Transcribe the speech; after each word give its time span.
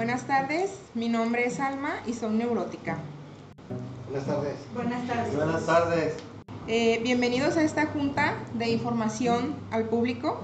Buenas 0.00 0.22
tardes, 0.22 0.70
mi 0.94 1.10
nombre 1.10 1.44
es 1.44 1.60
Alma 1.60 1.96
y 2.06 2.14
soy 2.14 2.32
neurótica. 2.32 2.96
Buenas 4.08 4.26
tardes. 4.26 4.54
Buenas 4.74 5.06
tardes. 5.06 5.36
Buenas 5.36 5.66
tardes. 5.66 6.14
Eh, 6.68 7.00
bienvenidos 7.02 7.58
a 7.58 7.62
esta 7.62 7.84
junta 7.84 8.34
de 8.54 8.70
información 8.70 9.56
al 9.70 9.90
público 9.90 10.40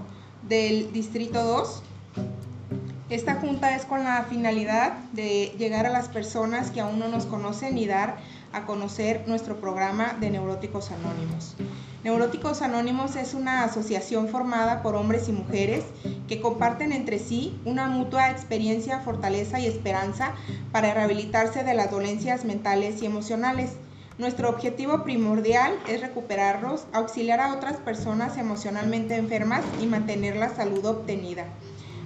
del 0.47 0.93
Distrito 0.93 1.43
2. 1.43 1.83
Esta 3.09 3.37
junta 3.37 3.75
es 3.75 3.87
con 3.87 4.05
la 4.05 4.25
finalidad 4.25 4.99
de 5.15 5.55
llegar 5.59 5.87
a 5.87 5.91
las 5.91 6.11
personas 6.11 6.71
que 6.71 6.83
aún 6.83 6.99
no 6.99 7.09
nos 7.09 7.25
conocen 7.25 7.79
y 7.79 7.87
dar 7.87 8.19
a 8.53 8.67
conocer 8.67 9.25
nuestro 9.27 9.59
programa 9.59 10.19
de 10.21 10.29
Neuróticos 10.29 10.91
Anónimos. 10.91 11.55
Neuróticos 12.05 12.61
Anónimos 12.61 13.17
es 13.17 13.33
una 13.33 13.65
asociación 13.65 14.29
formada 14.29 14.83
por 14.83 14.97
hombres 14.97 15.31
y 15.31 15.33
mujeres 15.33 15.83
que 16.29 16.41
comparten 16.41 16.93
entre 16.93 17.19
sí 17.19 17.59
una 17.65 17.89
mutua 17.89 18.31
experiencia, 18.31 19.01
fortaleza 19.01 19.61
y 19.61 19.67
esperanza 19.67 20.35
para 20.73 20.95
rehabilitarse 20.95 21.65
de 21.65 21.75
las 21.75 21.91
dolencias 21.91 22.45
mentales 22.45 23.03
y 23.03 23.07
emocionales. 23.07 23.73
Nuestro 24.19 24.49
objetivo 24.49 25.05
primordial 25.05 25.75
es 25.89 26.01
recuperarlos, 26.01 26.87
auxiliar 26.93 27.41
a 27.41 27.53
otras 27.53 27.77
personas 27.77 28.39
emocionalmente 28.39 29.17
enfermas 29.17 29.63
y 29.79 29.87
mantener 29.87 30.37
la 30.37 30.49
salud 30.49 30.85
obtenida. 30.87 31.45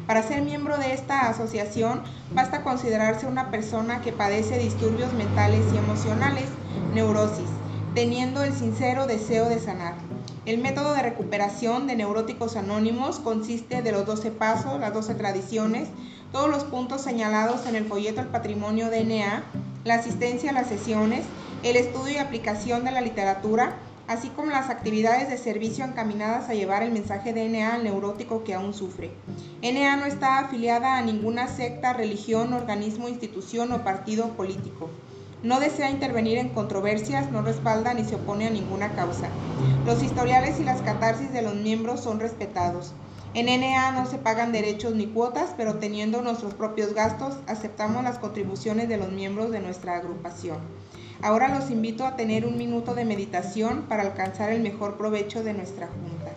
Para 0.07 0.25
ser 0.25 0.43
miembro 0.43 0.77
de 0.77 0.93
esta 0.93 1.29
asociación 1.29 2.03
basta 2.35 2.65
considerarse 2.65 3.27
una 3.27 3.53
persona 3.53 4.01
que 4.01 4.13
padece 4.13 4.59
disturbios 4.59 5.13
mentales 5.13 5.73
y 5.73 5.77
emocionales, 5.77 6.49
neurosis, 6.93 7.51
teniendo 7.95 8.43
el 8.43 8.53
sincero 8.53 9.07
deseo 9.07 9.49
de 9.49 9.61
sanar. 9.61 10.10
El 10.47 10.59
método 10.59 10.95
de 10.95 11.03
recuperación 11.03 11.87
de 11.87 11.97
neuróticos 11.97 12.57
anónimos 12.57 13.19
consiste 13.19 13.83
de 13.83 13.93
los 13.93 14.07
12 14.07 14.31
pasos, 14.31 14.81
las 14.81 14.95
12 14.95 15.15
tradiciones, 15.15 15.89
todos 16.33 16.49
los 16.49 16.65
puntos 16.65 17.03
señalados 17.03 17.67
en 17.67 17.77
el 17.77 17.85
folleto 17.85 18.21
El 18.21 18.29
Patrimonio 18.29 18.89
DNA, 18.89 19.45
la 19.85 19.95
asistencia 19.95 20.51
a 20.51 20.55
las 20.55 20.69
sesiones, 20.69 21.25
el 21.63 21.77
estudio 21.77 22.15
y 22.15 22.19
aplicación 22.19 22.85
de 22.85 22.93
la 22.93 23.01
literatura, 23.01 23.77
así 24.09 24.29
como 24.29 24.51
las 24.51 24.71
actividades 24.71 25.29
de 25.29 25.39
servicio 25.39 25.85
encaminadas 25.85 26.49
a 26.49 26.55
llevar 26.55 26.83
el 26.83 26.91
mensaje 26.91 27.33
de 27.33 27.49
NA 27.49 27.75
al 27.75 27.85
neurótico 27.85 28.43
que 28.43 28.55
aún 28.55 28.75
sufre. 28.75 29.11
NA 29.63 29.97
no 29.97 30.07
está 30.07 30.39
afiliada 30.39 30.99
a 30.99 31.03
ninguna 31.03 31.49
secta, 31.49 31.93
religión, 31.93 32.53
organismo, 32.53 33.09
institución 33.09 33.73
o 33.73 33.85
partido 33.85 34.31
político. 34.31 34.91
No 35.43 35.59
desea 35.59 35.91
intervenir 35.91 36.37
en 36.37 36.51
controversias, 36.51 37.31
no 37.33 37.41
respalda 37.41 37.95
ni 37.95 38.05
se 38.05 38.17
opone 38.17 38.47
a 38.47 38.51
ninguna 38.51 38.95
causa. 38.95 39.29
Los 39.87 40.03
historiales 40.03 40.61
y 40.61 40.65
las 40.65 40.83
catarsis 40.83 41.33
de 41.33 41.41
los 41.41 41.55
miembros 41.55 42.01
son 42.01 42.21
respetados. 42.21 42.93
En 43.33 43.47
NA 43.47 43.93
no 43.93 44.05
se 44.05 44.19
pagan 44.19 44.53
derechos 44.53 44.95
ni 44.95 45.07
cuotas, 45.07 45.55
pero 45.57 45.77
teniendo 45.77 46.21
nuestros 46.21 46.53
propios 46.53 46.93
gastos, 46.93 47.39
aceptamos 47.47 48.05
las 48.05 48.19
contribuciones 48.19 48.89
de 48.91 48.99
los 48.99 49.13
miembros 49.13 49.51
de 49.51 49.61
nuestra 49.61 49.97
agrupación. 49.97 50.59
Ahora 51.23 51.49
los 51.49 51.71
invito 51.71 52.05
a 52.05 52.17
tener 52.17 52.45
un 52.45 52.59
minuto 52.59 52.95
de 52.95 53.07
meditación 53.07 53.87
para 53.89 54.03
alcanzar 54.03 54.53
el 54.53 54.61
mejor 54.61 54.99
provecho 54.99 55.43
de 55.43 55.55
nuestra 55.55 55.87
junta. 55.87 56.33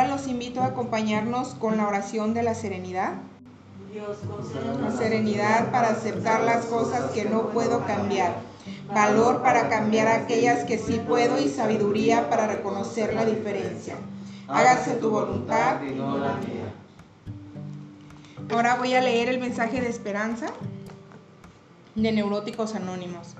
Ahora 0.00 0.16
los 0.16 0.28
invito 0.28 0.62
a 0.62 0.66
acompañarnos 0.68 1.48
con 1.56 1.76
la 1.76 1.86
oración 1.86 2.32
de 2.32 2.42
la 2.42 2.54
serenidad. 2.54 3.16
Dios, 3.92 4.16
La 4.80 4.90
serenidad 4.90 5.70
para 5.70 5.90
aceptar 5.90 6.40
las 6.40 6.64
cosas 6.64 7.10
que 7.10 7.26
no 7.26 7.50
puedo 7.50 7.84
cambiar 7.84 8.34
valor 8.94 9.42
para 9.42 9.68
cambiar 9.68 10.08
aquellas 10.08 10.64
que 10.64 10.78
sí 10.78 11.02
puedo 11.06 11.38
y 11.38 11.50
sabiduría 11.50 12.30
para 12.30 12.46
reconocer 12.46 13.12
la 13.12 13.26
diferencia. 13.26 13.96
Hágase 14.48 14.92
tu 14.92 15.10
voluntad 15.10 15.82
y 15.82 15.90
no 15.90 16.16
la 16.16 16.32
mía. 16.36 16.72
Ahora 18.50 18.76
voy 18.76 18.94
a 18.94 19.02
leer 19.02 19.28
el 19.28 19.38
mensaje 19.38 19.82
de 19.82 19.90
esperanza 19.90 20.46
de 21.94 22.10
Neuróticos 22.10 22.74
Anónimos. 22.74 23.36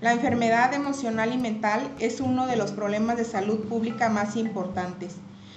La 0.00 0.14
enfermedad 0.14 0.72
emocional 0.72 1.34
y 1.34 1.36
mental 1.36 1.90
es 1.98 2.22
uno 2.22 2.46
de 2.46 2.56
los 2.56 2.72
problemas 2.72 3.18
de 3.18 3.26
salud 3.26 3.68
pública 3.68 4.08
más 4.08 4.36
importantes. 4.36 5.16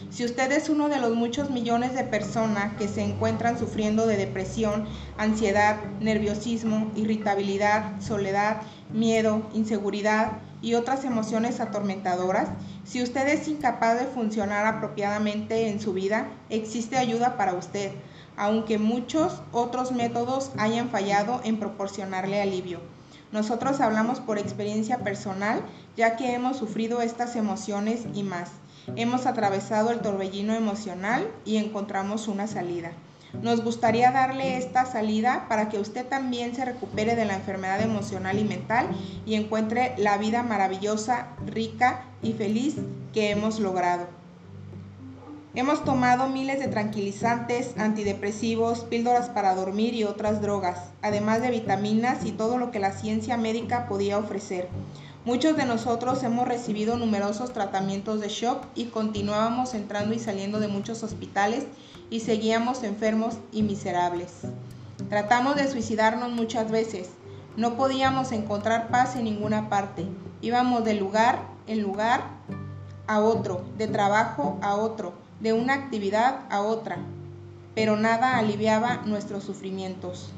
Si 0.10 0.26
usted 0.26 0.52
es 0.52 0.70
uno 0.70 0.90
de 0.90 1.00
los 1.00 1.16
muchos 1.16 1.50
millones 1.50 1.94
de 1.94 2.04
personas 2.04 2.74
que 2.78 2.88
se 2.88 3.02
encuentran 3.02 3.58
sufriendo 3.58 4.08
de 4.08 4.18
depresión, 4.18 4.86
ansiedad, 5.18 5.78
nerviosismo, 6.00 6.92
irritabilidad, 6.96 8.02
soledad, 8.02 8.62
miedo, 8.92 9.44
inseguridad 9.54 10.34
y 10.62 10.74
otras 10.74 11.06
emociones 11.06 11.60
atormentadoras, 11.60 12.50
si 12.84 13.02
usted 13.02 13.28
es 13.28 13.48
incapaz 13.48 14.00
de 14.00 14.06
funcionar 14.06 14.66
apropiadamente 14.66 15.70
en 15.70 15.80
su 15.80 15.94
vida, 15.94 16.28
existe 16.50 16.98
ayuda 16.98 17.38
para 17.38 17.54
usted, 17.54 17.92
aunque 18.36 18.78
muchos 18.78 19.42
otros 19.52 19.92
métodos 19.92 20.52
hayan 20.58 20.90
fallado 20.90 21.42
en 21.44 21.58
proporcionarle 21.58 22.42
alivio. 22.42 22.80
Nosotros 23.32 23.80
hablamos 23.80 24.20
por 24.20 24.38
experiencia 24.40 25.00
personal, 25.00 25.62
ya 25.96 26.18
que 26.18 26.34
hemos 26.34 26.58
sufrido 26.58 27.02
estas 27.02 27.36
emociones 27.38 28.02
y 28.14 28.24
más. 28.24 28.50
Hemos 28.96 29.26
atravesado 29.26 29.92
el 29.92 30.00
torbellino 30.00 30.54
emocional 30.54 31.28
y 31.46 31.58
encontramos 31.58 32.28
una 32.28 32.48
salida. 32.48 32.92
Nos 33.42 33.64
gustaría 33.64 34.12
darle 34.12 34.58
esta 34.58 34.86
salida 34.86 35.46
para 35.48 35.70
que 35.70 35.80
usted 35.80 36.06
también 36.06 36.54
se 36.54 36.66
recupere 36.66 37.16
de 37.16 37.24
la 37.24 37.36
enfermedad 37.36 37.82
emocional 37.82 38.38
y 38.38 38.44
mental 38.44 38.88
y 39.26 39.36
encuentre 39.36 39.96
la 39.98 40.18
vida 40.18 40.44
maravillosa, 40.44 41.28
rica 41.46 42.04
y 42.22 42.34
feliz 42.34 42.76
que 43.14 43.32
hemos 43.32 43.60
logrado. 43.60 44.08
Hemos 45.54 45.84
tomado 45.84 46.28
miles 46.30 46.60
de 46.60 46.68
tranquilizantes, 46.68 47.78
antidepresivos, 47.78 48.86
píldoras 48.86 49.30
para 49.30 49.56
dormir 49.56 49.94
y 49.94 50.04
otras 50.04 50.42
drogas, 50.42 50.92
además 51.02 51.42
de 51.42 51.52
vitaminas 51.52 52.26
y 52.26 52.32
todo 52.32 52.58
lo 52.58 52.72
que 52.72 52.80
la 52.80 52.94
ciencia 52.94 53.36
médica 53.38 53.88
podía 53.88 54.18
ofrecer. 54.18 54.70
Muchos 55.24 55.56
de 55.56 55.66
nosotros 55.66 56.24
hemos 56.24 56.48
recibido 56.48 56.98
numerosos 56.98 57.54
tratamientos 57.54 58.20
de 58.22 58.28
shock 58.28 58.66
y 58.74 58.86
continuábamos 58.86 59.76
entrando 59.76 60.16
y 60.16 60.20
saliendo 60.20 60.60
de 60.60 60.68
muchos 60.68 61.04
hospitales 61.04 61.68
y 62.10 62.22
seguíamos 62.22 62.82
enfermos 62.82 63.38
y 63.52 63.62
miserables. 63.62 64.32
Tratamos 65.10 65.58
de 65.58 65.70
suicidarnos 65.70 66.32
muchas 66.32 66.72
veces. 66.72 67.12
No 67.56 67.76
podíamos 67.76 68.32
encontrar 68.32 68.88
paz 68.90 69.16
en 69.16 69.26
ninguna 69.26 69.70
parte. 69.70 70.08
Íbamos 70.42 70.84
de 70.86 70.96
lugar 70.96 71.44
en 71.68 71.84
lugar 71.84 72.24
a 73.06 73.20
otro, 73.20 73.64
de 73.78 73.88
trabajo 73.88 74.58
a 74.64 74.74
otro, 74.74 75.14
de 75.40 75.54
una 75.54 75.76
actividad 75.76 76.40
a 76.50 76.62
otra, 76.62 76.98
pero 77.76 77.96
nada 77.96 78.40
aliviaba 78.40 79.04
nuestros 79.06 79.44
sufrimientos. 79.44 80.32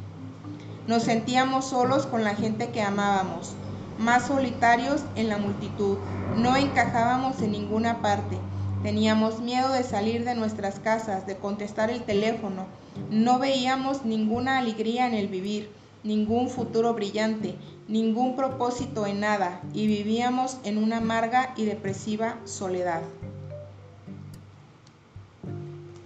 Nos 0.88 1.04
sentíamos 1.04 1.70
solos 1.70 2.06
con 2.06 2.26
la 2.26 2.36
gente 2.36 2.72
que 2.72 2.82
amábamos, 2.82 3.56
más 3.98 4.28
solitarios 4.28 5.04
en 5.16 5.30
la 5.30 5.38
multitud. 5.38 5.98
No 6.38 6.56
encajábamos 6.56 7.42
en 7.42 7.52
ninguna 7.52 8.02
parte. 8.02 8.38
Teníamos 8.84 9.40
miedo 9.40 9.72
de 9.72 9.84
salir 9.84 10.26
de 10.26 10.36
nuestras 10.36 10.80
casas, 10.80 11.26
de 11.26 11.38
contestar 11.38 11.90
el 11.90 12.04
teléfono. 12.04 12.66
No 13.10 13.40
veíamos 13.40 14.04
ninguna 14.06 14.58
alegría 14.58 15.08
en 15.08 15.14
el 15.14 15.28
vivir, 15.28 15.72
ningún 16.04 16.50
futuro 16.50 16.94
brillante, 16.94 17.56
ningún 17.88 18.36
propósito 18.36 19.06
en 19.08 19.22
nada 19.22 19.62
y 19.74 19.88
vivíamos 19.88 20.58
en 20.64 20.78
una 20.78 20.98
amarga 20.98 21.54
y 21.56 21.66
depresiva 21.66 22.38
soledad. 22.46 23.02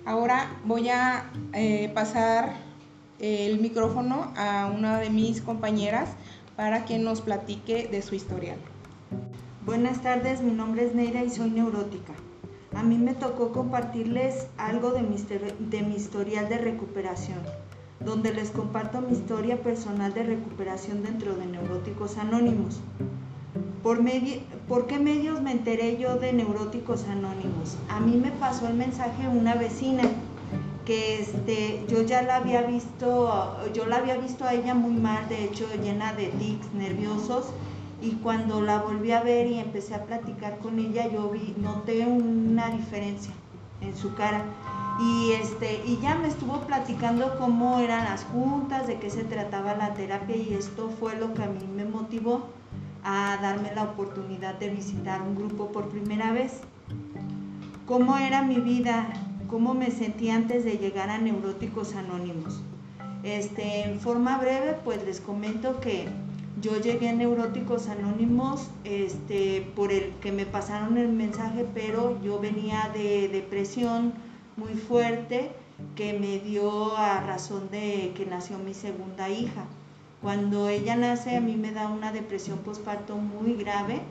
Ahora 0.06 0.50
voy 0.64 0.90
a 0.90 1.30
eh, 1.54 1.92
pasar 1.94 2.56
el 3.20 3.60
micrófono 3.60 4.32
a 4.38 4.72
una 4.74 5.00
de 5.00 5.10
mis 5.10 5.42
compañeras 5.42 6.10
para 6.58 6.86
que 6.86 6.98
nos 6.98 7.22
platique 7.22 7.88
de 7.88 8.02
su 8.02 8.16
historial. 8.16 8.58
Buenas 9.64 10.02
tardes, 10.02 10.42
mi 10.42 10.52
nombre 10.52 10.86
es 10.86 10.96
Neira 10.96 11.24
y 11.24 11.30
soy 11.30 11.52
neurótica. 11.52 12.14
A 12.76 12.82
mí 12.82 12.98
me 12.98 13.14
tocó 13.14 13.52
compartirles 13.52 14.48
algo 14.58 14.92
de 14.92 15.04
mi, 15.04 15.18
de 15.18 15.82
historial 15.96 16.50
de 16.50 16.58
recuperación, 16.58 17.40
donde 18.00 18.34
les 18.34 18.50
comparto 18.50 19.02
mi 19.02 19.14
historia 19.14 19.62
personal 19.62 20.14
de 20.16 20.24
recuperación 20.24 21.04
dentro 21.04 21.36
de 21.36 21.46
Neuróticos 21.46 22.18
Anónimos. 22.18 22.80
¿Por, 23.84 24.00
¿Por 24.68 24.88
qué 24.88 25.00
medios 25.00 25.42
me 25.42 25.52
enteré 25.52 25.98
yo 25.98 26.18
de 26.18 26.34
Neuróticos 26.34 27.06
Anónimos? 27.06 27.78
A 27.90 28.00
mí 28.00 28.18
me 28.18 28.32
pasó 28.32 28.68
el 28.68 28.74
mensaje 28.74 29.28
una 29.28 29.54
vecina 29.54 30.04
que 30.88 31.20
este, 31.20 31.84
yo 31.90 32.02
ya 32.04 32.22
la 32.22 32.38
había 32.38 32.62
visto, 32.62 33.58
yo 33.74 33.86
la 33.88 33.98
había 33.98 34.16
visto 34.16 34.46
a 34.46 34.54
ella 34.54 34.74
muy 34.74 34.94
mal, 34.94 35.28
de 35.28 35.44
hecho 35.44 35.68
llena 35.84 36.14
de 36.14 36.28
tics 36.28 36.74
nerviosos 36.74 37.48
y 38.02 38.12
cuando 38.12 38.62
la 38.62 38.80
volví 38.80 39.12
a 39.12 39.22
ver 39.22 39.48
y 39.48 39.60
empecé 39.60 39.96
a 39.96 40.06
platicar 40.06 40.60
con 40.60 40.80
ella, 40.80 41.12
yo 41.12 41.30
vi, 41.30 41.54
noté 41.58 42.06
una 42.06 42.70
diferencia 42.70 43.34
en 43.82 43.98
su 43.98 44.16
cara. 44.16 44.46
Y, 45.02 45.34
este, 45.34 45.82
y 45.86 46.00
ya 46.02 46.16
me 46.16 46.30
estuvo 46.30 46.62
platicando 46.62 47.38
cómo 47.38 47.80
eran 47.80 48.06
las 48.06 48.24
juntas, 48.24 48.88
de 48.88 48.98
qué 48.98 49.10
se 49.10 49.26
trataba 49.26 49.76
la 49.76 49.94
terapia 49.94 50.38
y 50.38 50.54
esto 50.54 50.90
fue 51.02 51.18
lo 51.18 51.34
que 51.34 51.44
a 51.44 51.48
mí 51.48 51.68
me 51.76 51.84
motivó 51.84 52.44
a 53.04 53.38
darme 53.42 53.76
la 53.76 53.84
oportunidad 53.84 54.56
de 54.56 54.70
visitar 54.70 55.22
un 55.22 55.36
grupo 55.36 55.68
por 55.68 55.90
primera 55.90 56.32
vez. 56.32 56.62
¿Cómo 57.86 58.18
era 58.18 58.42
mi 58.42 58.62
vida? 58.62 59.27
¿Cómo 59.50 59.74
me 59.74 59.92
sentí 59.92 60.30
antes 60.30 60.66
de 60.66 60.78
llegar 60.78 61.10
a 61.10 61.20
Neuróticos 61.20 61.96
Anónimos? 61.96 62.62
Este, 63.24 63.84
en 63.84 64.00
forma 64.02 64.38
breve, 64.40 64.76
pues 64.84 65.06
les 65.06 65.22
comento 65.22 65.80
que 65.80 66.06
yo 66.62 66.78
llegué 66.82 67.08
a 67.08 67.14
Neuróticos 67.14 67.88
Anónimos 67.88 68.70
este, 68.84 69.62
por 69.74 69.94
el 69.94 70.12
que 70.22 70.34
me 70.34 70.46
pasaron 70.46 70.98
el 70.98 71.14
mensaje, 71.14 71.66
pero 71.74 72.22
yo 72.22 72.40
venía 72.40 72.92
de 72.94 73.30
depresión 73.30 74.14
muy 74.58 74.74
fuerte 74.74 75.52
que 75.96 76.12
me 76.12 76.40
dio 76.40 76.98
a 76.98 77.22
razón 77.22 77.70
de 77.72 78.12
que 78.18 78.26
nació 78.26 78.58
mi 78.58 78.74
segunda 78.74 79.30
hija. 79.30 79.64
Cuando 80.22 80.68
ella 80.68 80.98
nace 80.98 81.38
a 81.38 81.42
mí 81.42 81.56
me 81.56 81.72
da 81.72 81.88
una 81.88 82.12
depresión 82.12 82.58
postparto 82.60 83.16
muy 83.16 83.54
grave 83.54 84.02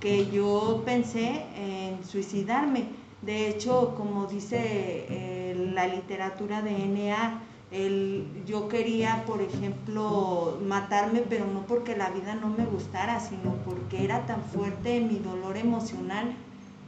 que 0.00 0.28
yo 0.30 0.82
pensé 0.84 1.44
en 1.54 2.04
suicidarme. 2.04 2.99
De 3.22 3.48
hecho, 3.48 3.94
como 3.96 4.26
dice 4.26 4.58
eh, 4.58 5.70
la 5.74 5.86
literatura 5.86 6.62
de 6.62 6.86
NA, 6.86 7.42
el, 7.70 8.26
yo 8.46 8.68
quería, 8.68 9.24
por 9.26 9.42
ejemplo, 9.42 10.58
matarme, 10.66 11.22
pero 11.28 11.46
no 11.46 11.60
porque 11.66 11.96
la 11.96 12.10
vida 12.10 12.34
no 12.34 12.48
me 12.48 12.64
gustara, 12.64 13.20
sino 13.20 13.54
porque 13.64 14.04
era 14.04 14.26
tan 14.26 14.42
fuerte 14.42 15.00
mi 15.00 15.18
dolor 15.18 15.56
emocional, 15.56 16.34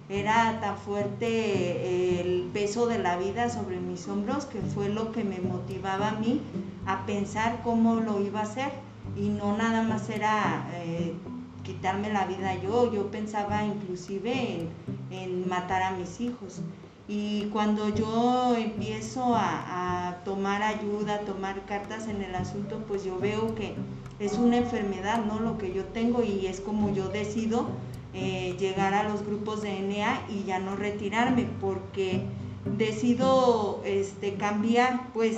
era 0.08 0.58
tan 0.61 0.76
fuerte 0.79 2.20
el 2.20 2.49
peso 2.52 2.87
de 2.87 2.99
la 2.99 3.17
vida 3.17 3.49
sobre 3.49 3.78
mis 3.78 4.08
hombros, 4.08 4.46
que 4.46 4.61
fue 4.61 4.88
lo 4.88 5.12
que 5.12 5.25
me 5.25 5.38
motivaba 5.38 6.08
a 6.08 6.12
mí 6.12 6.40
a 6.87 7.06
pensar 7.06 7.61
cómo 7.62 7.96
lo 7.96 8.20
iba 8.20 8.40
a 8.40 8.44
hacer. 8.44 8.73
Y 9.17 9.28
no 9.28 9.56
nada 9.56 9.82
más 9.82 10.08
era 10.08 10.69
eh, 10.75 11.14
quitarme 11.62 12.12
la 12.12 12.26
vida 12.26 12.55
yo, 12.62 12.93
yo 12.93 13.11
pensaba 13.11 13.64
inclusive 13.64 14.32
en, 14.32 14.69
en 15.11 15.49
matar 15.49 15.82
a 15.82 15.93
mis 15.93 16.20
hijos. 16.20 16.62
Y 17.09 17.47
cuando 17.53 17.88
yo 17.94 18.55
empiezo 18.56 19.35
a, 19.35 20.20
tomar 20.25 20.62
ayuda, 20.62 21.17
a 21.17 21.20
tomar 21.20 21.64
cartas 21.67 22.06
en 22.06 22.23
el 22.23 22.35
asunto, 22.35 22.85
pues 22.87 23.05
yo 23.05 23.19
veo 23.19 23.55
que 23.55 23.75
es 24.20 24.38
una 24.38 24.56
enfermedad, 24.56 25.25
¿no? 25.25 25.41
Lo 25.41 25.59
que 25.59 25.75
yo 25.75 25.85
tengo 25.87 26.23
y 26.23 26.47
es 26.47 26.61
como 26.61 26.94
yo 26.94 27.09
decido 27.09 27.67
eh, 28.14 28.55
llegar 28.59 28.94
a 28.94 29.03
los 29.03 29.26
grupos 29.26 29.62
de 29.62 29.81
NA 29.81 30.23
y 30.31 30.44
ya 30.44 30.61
no 30.61 30.76
retirarme, 30.76 31.49
porque 31.61 32.25
decido 32.64 33.81
este, 33.85 34.35
cambiar 34.35 35.09
pues 35.12 35.37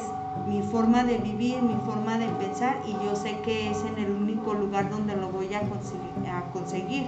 mi 0.49 0.62
forma 0.62 1.05
de 1.05 1.19
vivir, 1.19 1.62
mi 1.62 1.76
forma 1.87 2.19
de 2.19 2.26
pensar 2.26 2.82
y 2.87 2.93
yo 3.05 3.17
sé 3.17 3.38
que 3.44 3.71
es 3.71 3.79
en 3.85 3.99
el 3.99 4.11
único 4.11 4.55
lugar 4.55 4.91
donde 4.91 5.17
lo 5.17 5.29
voy 5.29 5.53
a 5.55 5.62
conseguir. 6.53 7.05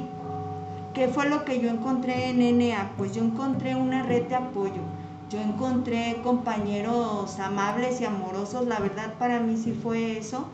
¿Qué 0.97 1.09
fue 1.09 1.29
lo 1.29 1.45
que 1.45 1.61
yo 1.61 1.69
encontré 1.69 2.31
en 2.31 2.59
NA? 2.59 2.93
Pues 2.97 3.15
yo 3.15 3.23
encontré 3.23 3.75
una 3.77 4.03
red 4.03 4.29
de 4.29 4.35
apoyo. 4.35 4.81
Yo 5.29 5.39
encontré 5.41 6.17
compañeros 6.23 7.39
amables 7.39 8.01
y 8.01 8.07
amorosos. 8.07 8.67
La 8.67 8.79
verdad 8.79 9.13
para 9.19 9.41
mí 9.41 9.59
sí 9.59 9.73
fue 9.73 10.17
eso, 10.17 10.47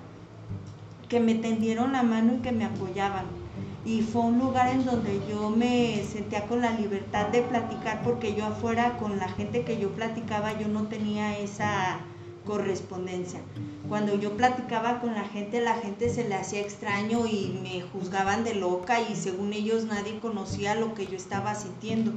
que 1.09 1.21
me 1.21 1.37
tendieron 1.37 1.93
la 1.93 2.03
mano 2.03 2.35
y 2.35 2.39
que 2.39 2.51
me 2.51 2.65
apoyaban. 2.65 3.42
Y 3.85 4.03
fue 4.03 4.23
un 4.23 4.39
lugar 4.39 4.69
en 4.69 4.85
donde 4.85 5.21
yo 5.29 5.51
me 5.51 6.05
sentía 6.05 6.47
con 6.47 6.61
la 6.61 6.73
libertad 6.73 7.29
de 7.29 7.43
platicar 7.43 8.03
porque 8.05 8.35
yo 8.35 8.47
afuera 8.47 8.97
con 8.99 9.19
la 9.19 9.29
gente 9.29 9.65
que 9.65 9.81
yo 9.81 9.91
platicaba 9.91 10.59
yo 10.59 10.69
no 10.69 10.85
tenía 10.85 11.39
esa 11.39 11.99
correspondencia. 12.47 13.41
Cuando 13.89 14.15
yo 14.15 14.37
platicaba 14.37 15.01
con 15.01 15.15
la 15.15 15.25
gente, 15.25 15.61
la 15.61 15.75
gente 15.75 16.09
se 16.09 16.29
le 16.29 16.35
hacía 16.35 16.61
extraño 16.61 17.27
y 17.27 17.59
me 17.63 17.83
juzgaban 17.83 18.45
de 18.45 18.55
loca 18.55 19.01
y 19.01 19.17
según 19.17 19.53
ellos 19.53 19.85
nadie 19.85 20.19
conocía 20.21 20.75
lo 20.75 20.95
que 20.95 21.07
yo 21.07 21.17
estaba 21.17 21.55
sintiendo. 21.55 22.13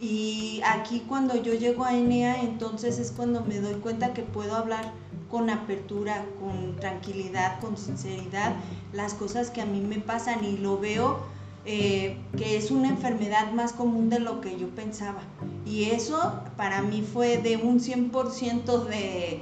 Y 0.00 0.60
aquí 0.64 1.04
cuando 1.08 1.40
yo 1.40 1.54
llego 1.54 1.84
a 1.84 1.94
ENEA, 1.94 2.42
entonces 2.42 2.98
es 2.98 3.10
cuando 3.10 3.42
me 3.42 3.58
doy 3.58 3.74
cuenta 3.74 4.12
que 4.12 4.22
puedo 4.22 4.54
hablar 4.54 4.92
con 5.30 5.50
apertura, 5.50 6.24
con 6.40 6.76
tranquilidad, 6.76 7.60
con 7.60 7.76
sinceridad, 7.76 8.54
las 8.92 9.14
cosas 9.14 9.50
que 9.50 9.60
a 9.60 9.66
mí 9.66 9.80
me 9.80 9.98
pasan 9.98 10.44
y 10.44 10.56
lo 10.56 10.78
veo 10.78 11.34
eh, 11.66 12.18
que 12.36 12.58
es 12.58 12.70
una 12.70 12.88
enfermedad 12.88 13.52
más 13.52 13.72
común 13.72 14.10
de 14.10 14.20
lo 14.20 14.42
que 14.42 14.58
yo 14.58 14.68
pensaba. 14.68 15.22
Y 15.64 15.84
eso 15.84 16.42
para 16.56 16.82
mí 16.82 17.02
fue 17.02 17.38
de 17.38 17.56
un 17.56 17.80
100% 17.80 18.84
de, 18.84 19.40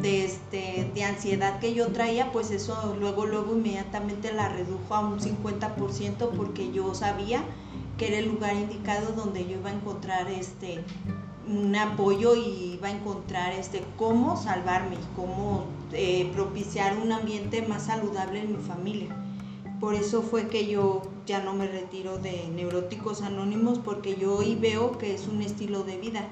de, 0.00 0.24
este, 0.24 0.90
de 0.94 1.04
ansiedad 1.04 1.58
que 1.58 1.74
yo 1.74 1.88
traía, 1.88 2.30
pues 2.30 2.52
eso 2.52 2.96
luego, 3.00 3.26
luego 3.26 3.54
inmediatamente 3.56 4.32
la 4.32 4.48
redujo 4.48 4.94
a 4.94 5.00
un 5.00 5.18
50% 5.18 6.30
porque 6.36 6.70
yo 6.72 6.94
sabía 6.94 7.42
que 7.98 8.08
era 8.08 8.18
el 8.18 8.26
lugar 8.26 8.54
indicado 8.54 9.12
donde 9.12 9.44
yo 9.44 9.58
iba 9.58 9.70
a 9.70 9.74
encontrar 9.74 10.28
este 10.30 10.84
un 11.48 11.74
apoyo 11.76 12.34
y 12.34 12.74
iba 12.74 12.88
a 12.88 12.92
encontrar 12.92 13.52
este 13.52 13.82
cómo 13.98 14.36
salvarme 14.36 14.96
y 14.96 15.16
cómo 15.16 15.64
eh, 15.92 16.30
propiciar 16.34 16.96
un 16.96 17.12
ambiente 17.12 17.62
más 17.62 17.84
saludable 17.86 18.40
en 18.40 18.52
mi 18.52 18.62
familia. 18.62 19.08
Por 19.80 19.94
eso 19.94 20.22
fue 20.22 20.48
que 20.48 20.66
yo 20.66 21.02
ya 21.26 21.42
no 21.42 21.52
me 21.54 21.66
retiro 21.66 22.18
de 22.18 22.48
Neuróticos 22.54 23.22
Anónimos 23.22 23.78
porque 23.78 24.16
yo 24.16 24.36
hoy 24.36 24.54
veo 24.54 24.98
que 24.98 25.14
es 25.14 25.26
un 25.28 25.42
estilo 25.42 25.82
de 25.82 25.98
vida, 25.98 26.26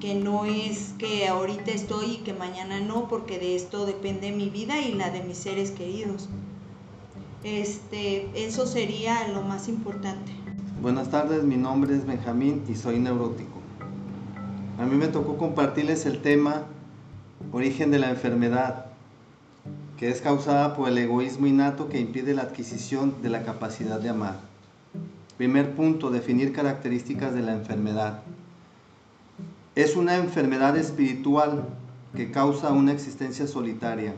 que 0.00 0.14
no 0.14 0.44
es 0.44 0.94
que 0.98 1.28
ahorita 1.28 1.70
estoy 1.70 2.12
y 2.12 2.16
que 2.18 2.32
mañana 2.32 2.80
no, 2.80 3.08
porque 3.08 3.38
de 3.38 3.56
esto 3.56 3.84
depende 3.84 4.32
mi 4.32 4.48
vida 4.48 4.80
y 4.80 4.94
la 4.94 5.10
de 5.10 5.22
mis 5.22 5.38
seres 5.38 5.70
queridos. 5.70 6.28
Este, 7.44 8.28
eso 8.34 8.66
sería 8.66 9.28
lo 9.28 9.42
más 9.42 9.68
importante. 9.68 10.32
Buenas 10.80 11.10
tardes, 11.10 11.44
mi 11.44 11.56
nombre 11.56 11.94
es 11.94 12.06
Benjamín 12.06 12.64
y 12.68 12.74
soy 12.74 12.98
neurótico. 12.98 13.57
A 14.78 14.86
mí 14.86 14.96
me 14.96 15.08
tocó 15.08 15.36
compartirles 15.36 16.06
el 16.06 16.22
tema 16.22 16.62
origen 17.52 17.90
de 17.90 17.98
la 17.98 18.10
enfermedad 18.10 18.86
que 19.96 20.08
es 20.08 20.20
causada 20.20 20.76
por 20.76 20.88
el 20.88 20.96
egoísmo 20.98 21.48
innato 21.48 21.88
que 21.88 21.98
impide 21.98 22.32
la 22.32 22.42
adquisición 22.42 23.20
de 23.20 23.28
la 23.28 23.42
capacidad 23.42 23.98
de 23.98 24.08
amar. 24.08 24.36
Primer 25.36 25.74
punto, 25.74 26.10
definir 26.10 26.52
características 26.52 27.34
de 27.34 27.42
la 27.42 27.52
enfermedad. 27.52 28.20
Es 29.74 29.96
una 29.96 30.16
enfermedad 30.16 30.76
espiritual 30.76 31.64
que 32.14 32.30
causa 32.30 32.72
una 32.72 32.92
existencia 32.92 33.48
solitaria. 33.48 34.14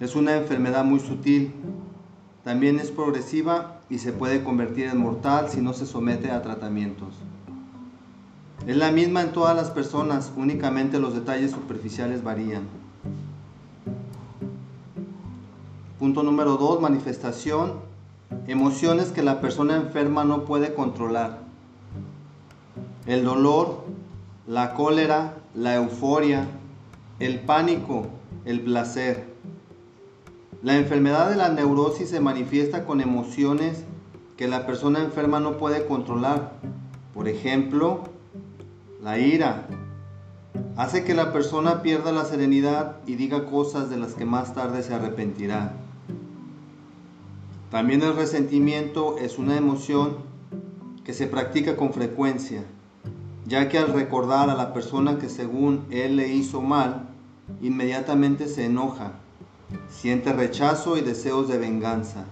Es 0.00 0.16
una 0.16 0.36
enfermedad 0.36 0.84
muy 0.84 1.00
sutil. 1.00 1.52
También 2.44 2.78
es 2.78 2.90
progresiva 2.90 3.82
y 3.90 3.98
se 3.98 4.12
puede 4.12 4.42
convertir 4.42 4.86
en 4.86 4.96
mortal 4.96 5.50
si 5.50 5.60
no 5.60 5.74
se 5.74 5.84
somete 5.84 6.30
a 6.30 6.40
tratamientos. 6.40 7.14
Es 8.66 8.76
la 8.76 8.90
misma 8.90 9.22
en 9.22 9.32
todas 9.32 9.56
las 9.56 9.70
personas, 9.70 10.32
únicamente 10.36 10.98
los 10.98 11.14
detalles 11.14 11.52
superficiales 11.52 12.22
varían. 12.22 12.64
Punto 15.98 16.22
número 16.22 16.56
dos, 16.56 16.80
manifestación. 16.80 17.74
Emociones 18.46 19.10
que 19.10 19.22
la 19.22 19.40
persona 19.40 19.76
enferma 19.76 20.24
no 20.24 20.44
puede 20.44 20.74
controlar. 20.74 21.38
El 23.06 23.24
dolor, 23.24 23.84
la 24.46 24.74
cólera, 24.74 25.34
la 25.54 25.74
euforia, 25.76 26.46
el 27.18 27.40
pánico, 27.40 28.06
el 28.44 28.60
placer. 28.60 29.24
La 30.62 30.76
enfermedad 30.76 31.30
de 31.30 31.36
la 31.36 31.48
neurosis 31.48 32.10
se 32.10 32.20
manifiesta 32.20 32.84
con 32.84 33.00
emociones 33.00 33.84
que 34.36 34.46
la 34.46 34.66
persona 34.66 35.00
enferma 35.00 35.40
no 35.40 35.56
puede 35.56 35.86
controlar. 35.86 36.52
Por 37.14 37.28
ejemplo, 37.28 38.04
la 39.02 39.18
ira. 39.18 39.68
Hace 40.76 41.04
que 41.04 41.14
la 41.14 41.32
persona 41.32 41.82
pierda 41.82 42.10
la 42.12 42.24
serenidad 42.24 42.96
y 43.06 43.14
diga 43.14 43.46
cosas 43.46 43.90
de 43.90 43.96
las 43.96 44.14
que 44.14 44.24
más 44.24 44.54
tarde 44.54 44.82
se 44.82 44.94
arrepentirá. 44.94 45.72
También 47.70 48.02
el 48.02 48.16
resentimiento 48.16 49.18
es 49.18 49.38
una 49.38 49.56
emoción 49.56 50.16
que 51.04 51.12
se 51.12 51.26
practica 51.26 51.76
con 51.76 51.92
frecuencia, 51.92 52.64
ya 53.46 53.68
que 53.68 53.78
al 53.78 53.92
recordar 53.92 54.50
a 54.50 54.54
la 54.54 54.72
persona 54.72 55.18
que 55.18 55.28
según 55.28 55.86
él 55.90 56.16
le 56.16 56.28
hizo 56.28 56.60
mal, 56.60 57.08
inmediatamente 57.62 58.48
se 58.48 58.66
enoja, 58.66 59.12
siente 59.88 60.32
rechazo 60.32 60.96
y 60.96 61.02
deseos 61.02 61.48
de 61.48 61.58
venganza, 61.58 62.24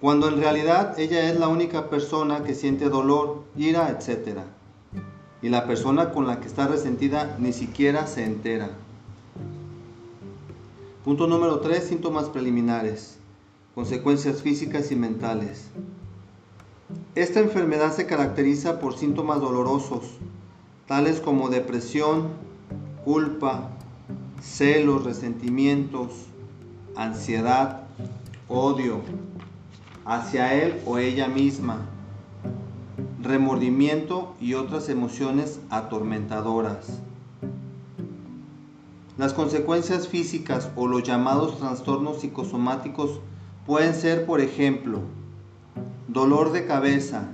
cuando 0.00 0.28
en 0.28 0.40
realidad 0.40 0.98
ella 0.98 1.30
es 1.30 1.38
la 1.38 1.48
única 1.48 1.88
persona 1.88 2.42
que 2.42 2.54
siente 2.54 2.88
dolor, 2.88 3.44
ira, 3.56 3.88
etc. 3.88 4.40
Y 5.42 5.48
la 5.48 5.66
persona 5.66 6.12
con 6.12 6.26
la 6.26 6.40
que 6.40 6.46
está 6.46 6.68
resentida 6.68 7.36
ni 7.38 7.52
siquiera 7.52 8.06
se 8.06 8.24
entera. 8.24 8.70
Punto 11.04 11.26
número 11.26 11.60
3. 11.60 11.82
Síntomas 11.82 12.28
preliminares 12.28 13.18
consecuencias 13.74 14.42
físicas 14.42 14.92
y 14.92 14.96
mentales. 14.96 15.68
Esta 17.14 17.40
enfermedad 17.40 17.92
se 17.94 18.06
caracteriza 18.06 18.78
por 18.78 18.96
síntomas 18.96 19.40
dolorosos, 19.40 20.04
tales 20.86 21.20
como 21.20 21.48
depresión, 21.48 22.28
culpa, 23.04 23.70
celos, 24.42 25.04
resentimientos, 25.04 26.12
ansiedad, 26.96 27.84
odio 28.48 29.00
hacia 30.04 30.52
él 30.54 30.80
o 30.84 30.98
ella 30.98 31.28
misma, 31.28 31.86
remordimiento 33.22 34.34
y 34.40 34.54
otras 34.54 34.88
emociones 34.88 35.60
atormentadoras. 35.70 37.00
Las 39.16 39.32
consecuencias 39.32 40.08
físicas 40.08 40.70
o 40.74 40.88
los 40.88 41.04
llamados 41.04 41.58
trastornos 41.58 42.20
psicosomáticos 42.20 43.20
pueden 43.66 43.94
ser, 43.94 44.26
por 44.26 44.40
ejemplo, 44.40 45.00
dolor 46.08 46.50
de 46.50 46.66
cabeza, 46.66 47.28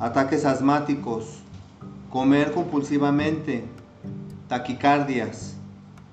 ataques 0.00 0.44
asmáticos, 0.44 1.38
comer 2.10 2.52
compulsivamente, 2.52 3.64
taquicardias, 4.48 5.56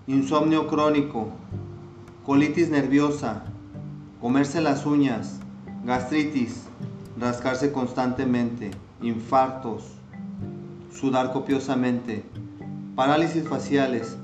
insomnio 0.05 0.67
crónico, 0.67 1.29
colitis 2.25 2.69
nerviosa, 2.69 3.43
comerse 4.21 4.61
las 4.61 4.85
uñas, 4.85 5.39
gastritis, 5.85 6.65
rascarse 7.19 7.73
constantemente, 7.73 8.71
infartos, 9.01 9.83
sudar 10.93 11.33
copiosamente, 11.33 12.23
parálisis 12.95 13.47
faciales, 13.47 14.17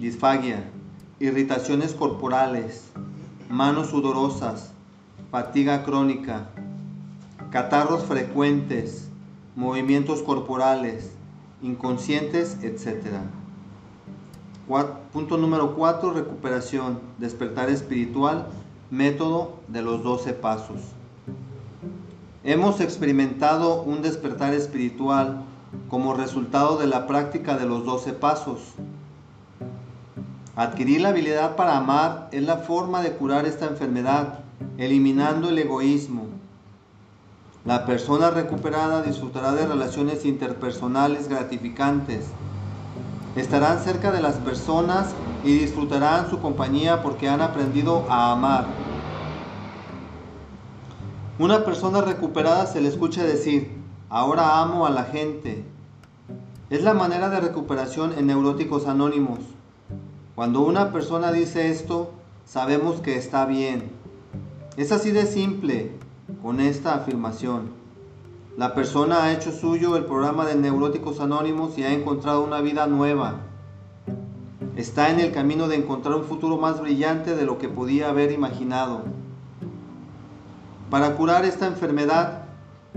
disfagia, 0.00 0.64
irritaciones 1.20 1.92
corporales, 1.92 2.90
manos 3.50 3.88
sudorosas, 3.88 4.72
fatiga 5.30 5.84
crónica, 5.84 6.48
catarros 7.50 8.04
frecuentes, 8.04 9.08
movimientos 9.54 10.22
corporales, 10.22 11.10
inconscientes, 11.60 12.56
etc. 12.62 13.18
Punto 15.12 15.36
número 15.36 15.74
4, 15.74 16.12
recuperación, 16.14 17.00
despertar 17.18 17.68
espiritual, 17.68 18.48
método 18.90 19.60
de 19.68 19.82
los 19.82 20.02
12 20.02 20.32
pasos. 20.32 20.80
Hemos 22.46 22.82
experimentado 22.82 23.80
un 23.84 24.02
despertar 24.02 24.52
espiritual 24.52 25.44
como 25.88 26.12
resultado 26.12 26.76
de 26.76 26.86
la 26.86 27.06
práctica 27.06 27.56
de 27.56 27.64
los 27.64 27.86
12 27.86 28.12
pasos. 28.12 28.60
Adquirir 30.54 31.00
la 31.00 31.08
habilidad 31.08 31.56
para 31.56 31.78
amar 31.78 32.28
es 32.32 32.42
la 32.42 32.58
forma 32.58 33.00
de 33.00 33.12
curar 33.12 33.46
esta 33.46 33.64
enfermedad, 33.64 34.40
eliminando 34.76 35.48
el 35.48 35.58
egoísmo. 35.58 36.26
La 37.64 37.86
persona 37.86 38.28
recuperada 38.28 39.00
disfrutará 39.00 39.52
de 39.52 39.66
relaciones 39.66 40.26
interpersonales 40.26 41.28
gratificantes. 41.28 42.26
Estarán 43.36 43.78
cerca 43.78 44.12
de 44.12 44.20
las 44.20 44.34
personas 44.34 45.14
y 45.44 45.56
disfrutarán 45.56 46.28
su 46.28 46.40
compañía 46.40 47.02
porque 47.02 47.26
han 47.26 47.40
aprendido 47.40 48.04
a 48.10 48.32
amar. 48.32 48.83
Una 51.36 51.64
persona 51.64 52.00
recuperada 52.00 52.64
se 52.66 52.80
le 52.80 52.88
escucha 52.88 53.24
decir, 53.24 53.68
ahora 54.08 54.60
amo 54.60 54.86
a 54.86 54.90
la 54.90 55.02
gente. 55.02 55.64
Es 56.70 56.84
la 56.84 56.94
manera 56.94 57.28
de 57.28 57.40
recuperación 57.40 58.12
en 58.16 58.28
neuróticos 58.28 58.86
anónimos. 58.86 59.40
Cuando 60.36 60.60
una 60.60 60.92
persona 60.92 61.32
dice 61.32 61.70
esto, 61.70 62.12
sabemos 62.44 63.00
que 63.00 63.16
está 63.16 63.46
bien. 63.46 63.90
Es 64.76 64.92
así 64.92 65.10
de 65.10 65.26
simple 65.26 65.90
con 66.40 66.60
esta 66.60 66.94
afirmación. 66.94 67.70
La 68.56 68.72
persona 68.72 69.24
ha 69.24 69.32
hecho 69.32 69.50
suyo 69.50 69.96
el 69.96 70.04
programa 70.04 70.46
de 70.46 70.54
Neuróticos 70.54 71.18
Anónimos 71.18 71.76
y 71.76 71.82
ha 71.82 71.92
encontrado 71.92 72.44
una 72.44 72.60
vida 72.60 72.86
nueva. 72.86 73.40
Está 74.76 75.10
en 75.10 75.18
el 75.18 75.32
camino 75.32 75.66
de 75.66 75.74
encontrar 75.74 76.14
un 76.14 76.22
futuro 76.22 76.58
más 76.58 76.80
brillante 76.80 77.34
de 77.34 77.44
lo 77.44 77.58
que 77.58 77.68
podía 77.68 78.10
haber 78.10 78.30
imaginado. 78.30 79.23
Para 80.90 81.16
curar 81.16 81.44
esta 81.44 81.66
enfermedad, 81.66 82.44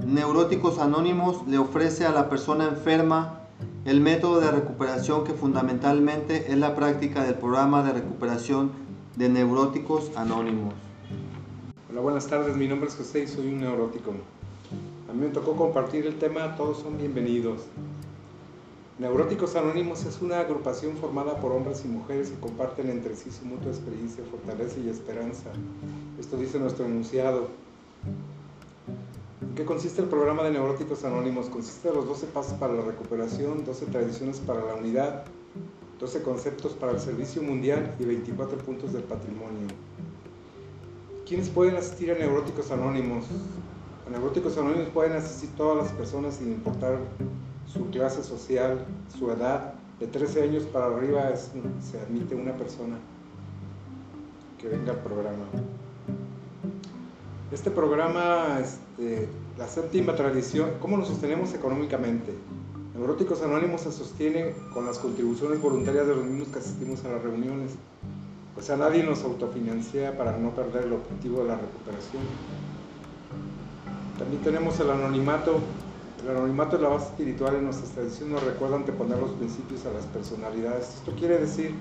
Neuróticos 0.05 0.77
Anónimos 0.77 1.47
le 1.47 1.57
ofrece 1.57 2.05
a 2.05 2.11
la 2.11 2.29
persona 2.29 2.65
enferma 2.65 3.39
el 3.85 4.01
método 4.01 4.41
de 4.41 4.51
recuperación 4.51 5.23
que 5.23 5.33
fundamentalmente 5.33 6.51
es 6.51 6.57
la 6.57 6.75
práctica 6.75 7.23
del 7.23 7.35
programa 7.35 7.83
de 7.83 7.93
recuperación 7.93 8.71
de 9.15 9.29
neuróticos 9.29 10.11
anónimos. 10.15 10.73
Hola, 11.89 12.01
buenas 12.01 12.27
tardes, 12.27 12.55
mi 12.55 12.67
nombre 12.67 12.89
es 12.89 12.95
José 12.95 13.23
y 13.23 13.27
soy 13.27 13.47
un 13.47 13.61
neurótico. 13.61 14.11
A 15.09 15.13
mí 15.13 15.21
me 15.25 15.29
tocó 15.29 15.55
compartir 15.55 16.05
el 16.05 16.19
tema 16.19 16.55
Todos 16.57 16.79
son 16.79 16.97
bienvenidos. 16.97 17.61
Neuróticos 18.99 19.55
Anónimos 19.55 20.05
es 20.05 20.21
una 20.21 20.39
agrupación 20.39 20.97
formada 20.97 21.39
por 21.39 21.51
hombres 21.53 21.85
y 21.85 21.87
mujeres 21.87 22.29
que 22.29 22.39
comparten 22.39 22.89
entre 22.89 23.15
sí 23.15 23.31
su 23.31 23.45
mutua 23.45 23.71
experiencia, 23.71 24.23
fortaleza 24.29 24.79
y 24.79 24.89
esperanza. 24.89 25.49
Esto 26.19 26.35
dice 26.35 26.59
nuestro 26.59 26.85
enunciado. 26.85 27.47
¿En 29.41 29.55
qué 29.55 29.65
consiste 29.65 30.01
el 30.01 30.07
programa 30.07 30.43
de 30.43 30.51
Neuróticos 30.51 31.03
Anónimos? 31.03 31.47
Consiste 31.49 31.89
en 31.89 31.95
los 31.95 32.07
12 32.07 32.27
pasos 32.27 32.53
para 32.53 32.73
la 32.73 32.83
recuperación, 32.83 33.65
12 33.65 33.85
tradiciones 33.87 34.39
para 34.39 34.63
la 34.63 34.75
unidad, 34.75 35.25
12 35.99 36.21
conceptos 36.21 36.73
para 36.73 36.91
el 36.91 36.99
servicio 36.99 37.41
mundial 37.41 37.95
y 37.99 38.05
24 38.05 38.57
puntos 38.59 38.93
del 38.93 39.03
patrimonio. 39.03 39.67
¿Quiénes 41.27 41.49
pueden 41.49 41.75
asistir 41.75 42.11
a 42.11 42.15
Neuróticos 42.15 42.71
Anónimos? 42.71 43.25
A 44.05 44.09
Neuróticos 44.09 44.57
Anónimos 44.57 44.89
pueden 44.93 45.13
asistir 45.13 45.49
todas 45.57 45.83
las 45.83 45.91
personas 45.91 46.35
sin 46.35 46.51
importar 46.51 46.99
su 47.65 47.89
clase 47.89 48.23
social, 48.23 48.85
su 49.17 49.29
edad. 49.31 49.73
De 49.99 50.07
13 50.07 50.43
años 50.43 50.63
para 50.65 50.85
arriba 50.85 51.35
se 51.35 51.99
admite 51.99 52.35
una 52.35 52.55
persona 52.55 52.97
que 54.59 54.67
venga 54.67 54.91
al 54.91 54.99
programa. 54.99 55.45
Este 57.49 57.71
programa, 57.71 58.59
este, 58.59 59.29
la 59.57 59.69
séptima 59.69 60.15
tradición, 60.15 60.71
¿cómo 60.81 60.97
nos 60.97 61.07
sostenemos 61.07 61.53
económicamente? 61.53 62.33
Neuróticos 62.93 63.41
Anónimos 63.41 63.81
se 63.81 63.93
sostiene 63.93 64.53
con 64.73 64.85
las 64.85 64.99
contribuciones 64.99 65.61
voluntarias 65.61 66.07
de 66.07 66.15
los 66.15 66.25
mismos 66.25 66.49
que 66.49 66.59
asistimos 66.59 67.05
a 67.05 67.09
las 67.09 67.23
reuniones. 67.23 67.71
O 68.57 68.61
sea, 68.61 68.75
nadie 68.75 69.01
nos 69.01 69.23
autofinancia 69.23 70.17
para 70.17 70.37
no 70.37 70.53
perder 70.53 70.87
el 70.87 70.93
objetivo 70.93 71.43
de 71.43 71.47
la 71.47 71.55
recuperación. 71.55 72.23
También 74.19 74.41
tenemos 74.41 74.77
el 74.81 74.89
anonimato. 74.89 75.61
El 76.25 76.35
anonimato 76.35 76.75
es 76.75 76.81
la 76.81 76.89
base 76.89 77.05
espiritual 77.05 77.55
en 77.55 77.63
nuestras 77.63 77.91
tradiciones, 77.91 78.33
nos 78.33 78.43
recuerda 78.43 78.75
anteponer 78.75 79.19
los 79.19 79.31
principios 79.31 79.85
a 79.85 79.93
las 79.93 80.03
personalidades. 80.07 80.95
Esto 80.95 81.13
quiere 81.13 81.37
decir 81.37 81.75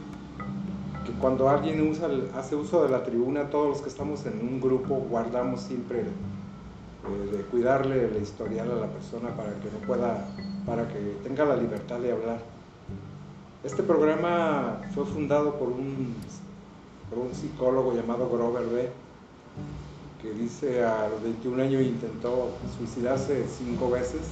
que 1.07 1.13
cuando 1.13 1.49
alguien 1.49 1.89
usa, 1.89 2.09
hace 2.37 2.57
uso 2.57 2.83
de 2.83 2.91
la 2.91 3.05
tribuna, 3.05 3.49
todos 3.49 3.69
los 3.69 3.81
que 3.81 3.89
estamos 3.89 4.27
en 4.27 4.41
un 4.41 4.61
grupo 4.61 4.97
guardamos 5.09 5.61
siempre 5.61 6.01
eh, 6.01 7.37
de 7.37 7.43
cuidarle 7.45 8.11
la 8.11 8.19
historial 8.19 8.71
a 8.73 8.75
la 8.75 8.87
persona 8.89 9.29
para 9.37 9.51
que 9.61 9.71
no 9.71 9.87
pueda, 9.87 10.27
para 10.67 10.89
que 10.89 10.99
tenga 11.23 11.45
la 11.45 11.57
libertad 11.57 12.01
de 12.01 12.13
hablar. 12.13 12.41
Este 13.63 13.83
programa 13.83 14.81
fue 14.95 15.07
fundado 15.07 15.55
por 15.55 15.69
un, 15.69 16.15
por 17.09 17.21
un 17.21 17.35
psicólogo 17.35 17.95
llamado 17.95 18.29
Grover 18.29 18.67
B., 18.67 18.91
que 20.21 20.33
dice 20.33 20.85
a 20.85 21.09
los 21.09 21.23
21 21.23 21.63
años 21.63 21.83
intentó 21.83 22.51
suicidarse 22.77 23.47
cinco 23.49 23.91
veces. 23.91 24.23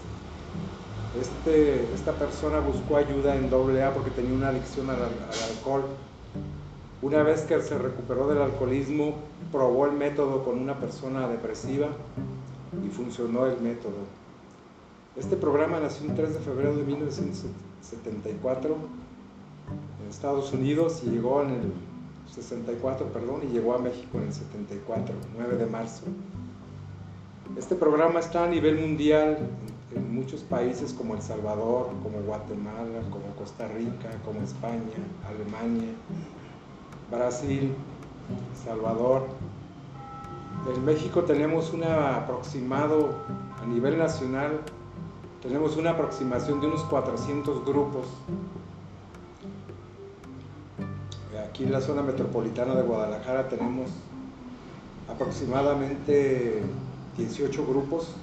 Este, 1.21 1.85
esta 1.95 2.13
persona 2.13 2.59
buscó 2.59 2.97
ayuda 2.97 3.37
en 3.37 3.45
AA 3.45 3.93
porque 3.93 4.11
tenía 4.11 4.35
una 4.35 4.49
adicción 4.49 4.91
al 4.91 4.99
alcohol 4.99 5.85
una 7.05 7.23
vez 7.23 7.43
que 7.43 7.61
se 7.61 7.77
recuperó 7.77 8.29
del 8.29 8.41
alcoholismo, 8.41 9.17
probó 9.53 9.85
el 9.85 9.93
método 9.93 10.43
con 10.43 10.59
una 10.59 10.81
persona 10.81 11.29
depresiva 11.29 11.89
y 12.83 12.89
funcionó 12.89 13.45
el 13.45 13.61
método. 13.61 13.99
Este 15.15 15.37
programa 15.37 15.81
nació 15.81 16.09
el 16.09 16.17
3 16.17 16.33
de 16.33 16.41
febrero 16.41 16.75
de 16.75 16.83
1974 16.83 18.77
en 20.03 20.09
Estados 20.09 20.51
Unidos 20.55 21.03
y 21.05 21.11
llegó 21.11 21.43
en 21.43 21.51
el 21.51 21.73
64, 22.35 23.09
perdón, 23.09 23.43
y 23.43 23.53
llegó 23.53 23.75
a 23.75 23.79
México 23.79 24.17
en 24.17 24.29
el 24.29 24.33
74, 24.33 25.15
9 25.37 25.57
de 25.59 25.67
marzo. 25.67 26.05
Este 27.59 27.75
programa 27.75 28.21
está 28.21 28.45
a 28.45 28.49
nivel 28.49 28.81
mundial 28.81 29.41
en 29.95 30.15
muchos 30.15 30.41
países 30.41 30.95
como 30.95 31.15
El 31.17 31.21
Salvador, 31.21 31.91
como 32.03 32.23
Guatemala, 32.23 33.03
como 33.11 33.27
Costa 33.37 33.69
Rica, 33.69 34.09
como 34.25 34.41
España, 34.41 35.05
Alemania, 35.29 35.93
Brasil, 37.15 37.75
Salvador. 38.65 39.27
En 40.75 40.85
México 40.85 41.23
tenemos 41.25 41.73
un 41.73 41.85
aproximado, 41.85 43.15
a 43.63 43.67
nivel 43.67 43.99
nacional, 43.99 44.61
tenemos 45.43 45.77
una 45.77 45.91
aproximación 45.91 46.61
de 46.61 46.67
unos 46.69 46.83
400 46.85 47.65
grupos. 47.65 48.07
Aquí 51.49 51.65
en 51.65 51.73
la 51.73 51.81
zona 51.81 52.03
metropolitana 52.03 52.75
de 52.75 52.83
Guadalajara 52.83 53.49
tenemos 53.49 53.91
aproximadamente 55.09 56.63
18 57.17 57.67
grupos. 57.67 58.15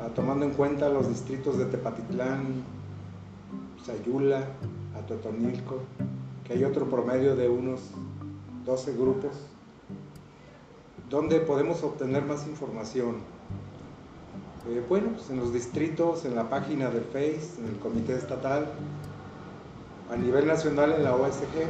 ah, 0.00 0.08
tomando 0.14 0.44
en 0.44 0.52
cuenta 0.52 0.88
los 0.88 1.08
distritos 1.08 1.58
de 1.58 1.66
Tepatitlán, 1.66 2.64
Sayula, 3.84 4.48
Atotonilco, 4.98 5.80
hay 6.52 6.64
otro 6.64 6.86
promedio 6.88 7.34
de 7.34 7.48
unos 7.48 7.80
12 8.66 8.92
grupos, 8.92 9.32
donde 11.08 11.40
podemos 11.40 11.82
obtener 11.82 12.24
más 12.24 12.46
información. 12.46 13.16
Eh, 14.68 14.84
bueno, 14.86 15.12
pues 15.14 15.30
en 15.30 15.38
los 15.38 15.52
distritos, 15.52 16.26
en 16.26 16.36
la 16.36 16.50
página 16.50 16.90
de 16.90 17.00
Face, 17.00 17.58
en 17.58 17.68
el 17.68 17.78
Comité 17.78 18.14
Estatal, 18.14 18.66
a 20.10 20.16
nivel 20.16 20.46
nacional 20.46 20.92
en 20.92 21.04
la 21.04 21.16
OSG. 21.16 21.68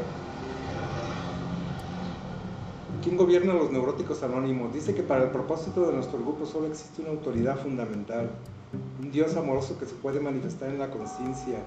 ¿Quién 3.02 3.16
gobierna 3.16 3.54
los 3.54 3.70
neuróticos 3.70 4.22
anónimos? 4.24 4.74
Dice 4.74 4.94
que 4.94 5.02
para 5.02 5.24
el 5.24 5.30
propósito 5.30 5.86
de 5.86 5.92
nuestro 5.92 6.18
grupo 6.18 6.44
solo 6.44 6.66
existe 6.66 7.02
una 7.02 7.12
autoridad 7.12 7.58
fundamental, 7.58 8.30
un 9.00 9.12
Dios 9.12 9.36
amoroso 9.36 9.78
que 9.78 9.86
se 9.86 9.94
puede 9.94 10.18
manifestar 10.18 10.70
en 10.70 10.80
la 10.80 10.90
conciencia. 10.90 11.58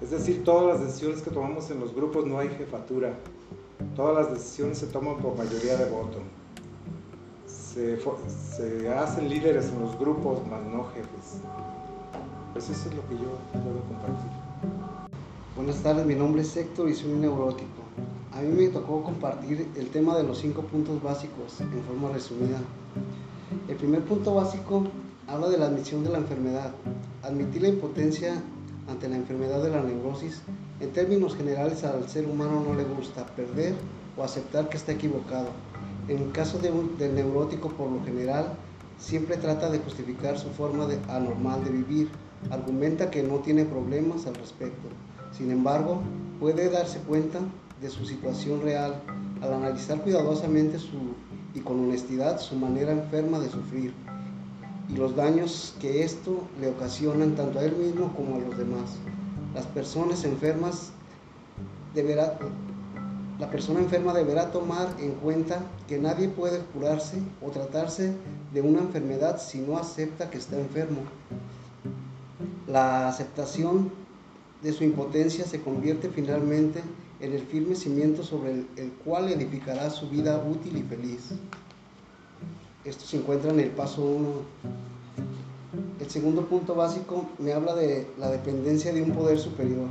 Es 0.00 0.12
decir, 0.12 0.44
todas 0.44 0.66
las 0.78 0.86
decisiones 0.86 1.22
que 1.22 1.30
tomamos 1.30 1.70
en 1.70 1.80
los 1.80 1.92
grupos 1.92 2.24
no 2.24 2.38
hay 2.38 2.48
jefatura. 2.50 3.18
Todas 3.96 4.14
las 4.14 4.32
decisiones 4.32 4.78
se 4.78 4.86
toman 4.86 5.18
por 5.18 5.36
mayoría 5.36 5.76
de 5.76 5.90
voto. 5.90 6.18
Se, 7.46 7.98
hacen 8.90 9.28
líderes 9.28 9.70
en 9.70 9.80
los 9.80 9.98
grupos, 9.98 10.46
más 10.46 10.62
no 10.62 10.84
jefes. 10.94 11.42
Pues 12.52 12.70
eso 12.70 12.88
es 12.88 12.94
lo 12.94 13.08
que 13.08 13.14
yo 13.14 13.38
puedo 13.52 13.80
compartir. 13.88 14.30
Buenas 15.56 15.82
tardes, 15.82 16.06
mi 16.06 16.14
nombre 16.14 16.42
es 16.42 16.56
Héctor 16.56 16.88
y 16.88 16.94
soy 16.94 17.12
un 17.12 17.20
neurótico. 17.20 17.82
A 18.32 18.40
mí 18.40 18.48
me 18.54 18.68
tocó 18.68 19.02
compartir 19.02 19.68
el 19.74 19.88
tema 19.88 20.16
de 20.16 20.22
los 20.22 20.38
cinco 20.38 20.62
puntos 20.62 21.02
básicos 21.02 21.60
en 21.60 21.82
forma 21.82 22.10
resumida. 22.12 22.58
El 23.66 23.74
primer 23.76 24.02
punto 24.04 24.34
básico 24.34 24.84
habla 25.26 25.48
de 25.48 25.58
la 25.58 25.66
admisión 25.66 26.04
de 26.04 26.10
la 26.10 26.18
enfermedad. 26.18 26.72
Admitir 27.24 27.62
la 27.62 27.68
impotencia 27.68 28.40
ante 28.88 29.08
la 29.08 29.16
enfermedad 29.16 29.62
de 29.62 29.70
la 29.70 29.82
neurosis, 29.82 30.42
en 30.80 30.90
términos 30.92 31.36
generales 31.36 31.84
al 31.84 32.08
ser 32.08 32.26
humano 32.26 32.64
no 32.66 32.74
le 32.74 32.84
gusta 32.84 33.26
perder 33.26 33.74
o 34.16 34.24
aceptar 34.24 34.68
que 34.68 34.76
está 34.76 34.92
equivocado. 34.92 35.48
En 36.08 36.18
el 36.18 36.32
caso 36.32 36.58
de 36.58 36.70
un, 36.70 36.96
del 36.96 37.14
neurótico, 37.14 37.68
por 37.68 37.90
lo 37.90 38.02
general, 38.04 38.54
siempre 38.98 39.36
trata 39.36 39.70
de 39.70 39.78
justificar 39.78 40.38
su 40.38 40.48
forma 40.48 40.88
anormal 41.08 41.62
de 41.64 41.70
vivir. 41.70 42.08
Argumenta 42.50 43.10
que 43.10 43.22
no 43.22 43.38
tiene 43.38 43.64
problemas 43.64 44.26
al 44.26 44.34
respecto. 44.36 44.88
Sin 45.36 45.50
embargo, 45.50 46.00
puede 46.40 46.70
darse 46.70 46.98
cuenta 47.00 47.40
de 47.82 47.90
su 47.90 48.06
situación 48.06 48.62
real 48.62 48.94
al 49.42 49.52
analizar 49.52 50.00
cuidadosamente 50.00 50.78
su, 50.78 51.14
y 51.54 51.60
con 51.60 51.80
honestidad 51.80 52.40
su 52.40 52.56
manera 52.56 52.92
enferma 52.92 53.38
de 53.38 53.50
sufrir 53.50 53.92
y 54.88 54.94
los 54.94 55.14
daños 55.14 55.74
que 55.80 56.02
esto 56.02 56.42
le 56.60 56.68
ocasionan 56.68 57.34
tanto 57.34 57.58
a 57.58 57.64
él 57.64 57.76
mismo 57.76 58.12
como 58.14 58.36
a 58.36 58.38
los 58.38 58.56
demás. 58.56 58.90
Las 59.54 59.66
personas 59.66 60.24
enfermas 60.24 60.90
deberá, 61.94 62.38
la 63.38 63.50
persona 63.50 63.80
enferma 63.80 64.14
deberá 64.14 64.50
tomar 64.50 64.88
en 65.00 65.12
cuenta 65.12 65.62
que 65.86 65.98
nadie 65.98 66.28
puede 66.28 66.60
curarse 66.60 67.18
o 67.42 67.50
tratarse 67.50 68.14
de 68.52 68.60
una 68.62 68.80
enfermedad 68.80 69.40
si 69.40 69.58
no 69.58 69.76
acepta 69.76 70.30
que 70.30 70.38
está 70.38 70.58
enfermo. 70.58 71.00
La 72.66 73.08
aceptación 73.08 73.90
de 74.62 74.72
su 74.72 74.84
impotencia 74.84 75.44
se 75.44 75.60
convierte 75.60 76.08
finalmente 76.08 76.82
en 77.20 77.32
el 77.32 77.42
firme 77.42 77.74
cimiento 77.74 78.22
sobre 78.22 78.52
el, 78.52 78.66
el 78.76 78.92
cual 78.92 79.28
edificará 79.30 79.90
su 79.90 80.08
vida 80.08 80.38
útil 80.38 80.76
y 80.76 80.82
feliz. 80.82 81.30
Esto 82.88 83.04
se 83.04 83.18
encuentra 83.18 83.50
en 83.50 83.60
el 83.60 83.68
paso 83.68 84.02
1. 84.02 84.28
El 86.00 86.08
segundo 86.08 86.46
punto 86.46 86.74
básico 86.74 87.26
me 87.38 87.52
habla 87.52 87.74
de 87.74 88.06
la 88.18 88.30
dependencia 88.30 88.94
de 88.94 89.02
un 89.02 89.10
poder 89.10 89.38
superior. 89.38 89.88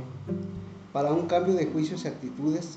Para 0.92 1.12
un 1.12 1.28
cambio 1.28 1.54
de 1.54 1.66
juicios 1.66 2.04
y 2.04 2.08
actitudes, 2.08 2.76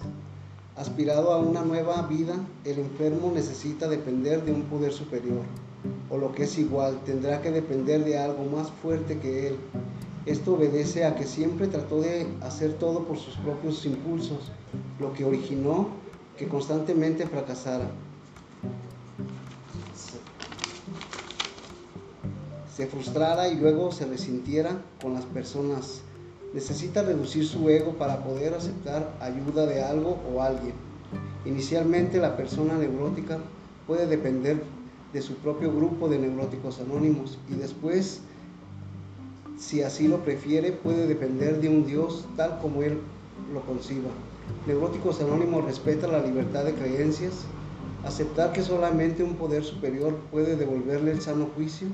aspirado 0.76 1.34
a 1.34 1.40
una 1.40 1.64
nueva 1.64 2.04
vida, 2.04 2.36
el 2.66 2.78
enfermo 2.78 3.32
necesita 3.34 3.90
depender 3.90 4.46
de 4.46 4.52
un 4.52 4.62
poder 4.66 4.94
superior, 4.94 5.42
o 6.12 6.20
lo 6.20 6.32
que 6.34 6.44
es 6.44 6.56
igual, 6.60 7.00
tendrá 7.04 7.42
que 7.42 7.50
depender 7.50 8.06
de 8.06 8.20
algo 8.20 8.46
más 8.46 8.70
fuerte 8.70 9.18
que 9.18 9.48
él. 9.48 9.56
Esto 10.28 10.54
obedece 10.54 11.04
a 11.04 11.16
que 11.16 11.24
siempre 11.24 11.66
trató 11.66 12.00
de 12.00 12.28
hacer 12.42 12.74
todo 12.74 13.06
por 13.06 13.18
sus 13.18 13.38
propios 13.38 13.84
impulsos, 13.88 14.52
lo 15.00 15.14
que 15.14 15.26
originó 15.26 15.88
que 16.38 16.48
constantemente 16.48 17.26
fracasara. 17.26 17.90
Se 22.82 22.88
frustrara 22.88 23.48
y 23.48 23.58
luego 23.58 23.92
se 23.92 24.08
resintiera 24.08 24.82
con 25.04 25.14
las 25.14 25.24
personas. 25.26 26.02
Necesita 26.52 27.04
reducir 27.04 27.46
su 27.46 27.70
ego 27.70 27.92
para 27.92 28.24
poder 28.24 28.56
aceptar 28.56 29.16
ayuda 29.22 29.68
de 29.68 29.84
algo 29.84 30.18
o 30.34 30.42
alguien. 30.42 30.74
Inicialmente 31.46 32.18
la 32.18 32.36
persona 32.36 32.74
neurótica 32.80 33.38
puede 33.86 34.08
depender 34.08 34.64
de 35.14 35.22
su 35.22 35.36
propio 35.36 35.72
grupo 35.72 36.10
de 36.10 36.18
neuróticos 36.18 36.80
anónimos 36.80 37.38
y 37.52 37.54
después, 37.54 38.22
si 39.60 39.84
así 39.84 40.08
lo 40.08 40.24
prefiere, 40.24 40.72
puede 40.72 41.06
depender 41.06 41.62
de 41.62 41.70
un 41.70 41.86
Dios 41.86 42.26
tal 42.36 42.58
como 42.62 42.82
él 42.82 42.98
lo 43.54 43.62
conciba. 43.62 44.10
Neuróticos 44.66 45.22
Anónimos 45.22 45.66
respeta 45.66 46.08
la 46.08 46.24
libertad 46.24 46.66
de 46.66 46.74
creencias, 46.74 47.44
aceptar 48.04 48.54
que 48.54 48.64
solamente 48.64 49.22
un 49.22 49.36
poder 49.36 49.64
superior 49.64 50.16
puede 50.32 50.56
devolverle 50.56 51.12
el 51.12 51.22
sano 51.22 51.48
juicio 51.56 51.88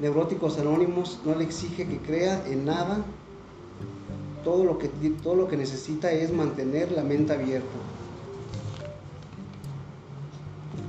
Neuróticos 0.00 0.58
Anónimos 0.58 1.18
no 1.26 1.34
le 1.34 1.44
exige 1.44 1.86
que 1.86 1.98
crea 1.98 2.42
en 2.46 2.64
nada. 2.64 3.04
Todo 4.42 4.64
lo 4.64 4.78
que, 4.78 4.88
todo 4.88 5.34
lo 5.34 5.46
que 5.46 5.58
necesita 5.58 6.10
es 6.10 6.32
mantener 6.32 6.90
la 6.92 7.02
mente 7.02 7.34
abierta. 7.34 7.68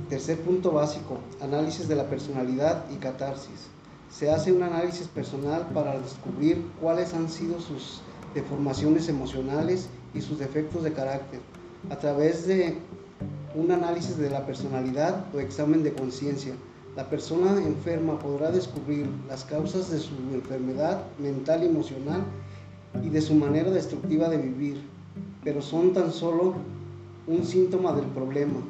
Tercer 0.08 0.38
punto 0.40 0.72
básico, 0.72 1.18
análisis 1.42 1.88
de 1.88 1.96
la 1.96 2.08
personalidad 2.08 2.86
y 2.90 2.96
catarsis. 2.96 3.68
Se 4.10 4.30
hace 4.30 4.50
un 4.50 4.62
análisis 4.62 5.08
personal 5.08 5.68
para 5.74 5.98
descubrir 5.98 6.66
cuáles 6.80 7.12
han 7.12 7.28
sido 7.28 7.60
sus 7.60 8.00
deformaciones 8.34 9.10
emocionales 9.10 9.88
y 10.14 10.22
sus 10.22 10.38
defectos 10.38 10.84
de 10.84 10.92
carácter. 10.94 11.40
A 11.90 11.96
través 11.96 12.46
de 12.46 12.78
un 13.54 13.70
análisis 13.72 14.16
de 14.16 14.30
la 14.30 14.46
personalidad 14.46 15.26
o 15.34 15.40
examen 15.40 15.82
de 15.82 15.92
conciencia 15.92 16.54
la 16.96 17.08
persona 17.08 17.56
enferma 17.56 18.18
podrá 18.18 18.50
descubrir 18.50 19.06
las 19.26 19.44
causas 19.44 19.90
de 19.90 19.98
su 19.98 20.12
enfermedad 20.32 21.02
mental 21.18 21.62
y 21.62 21.66
emocional 21.66 22.22
y 23.02 23.08
de 23.08 23.22
su 23.22 23.34
manera 23.34 23.70
destructiva 23.70 24.28
de 24.28 24.36
vivir, 24.36 24.82
pero 25.42 25.62
son 25.62 25.94
tan 25.94 26.12
solo 26.12 26.54
un 27.26 27.44
síntoma 27.44 27.92
del 27.92 28.04
problema 28.06 28.60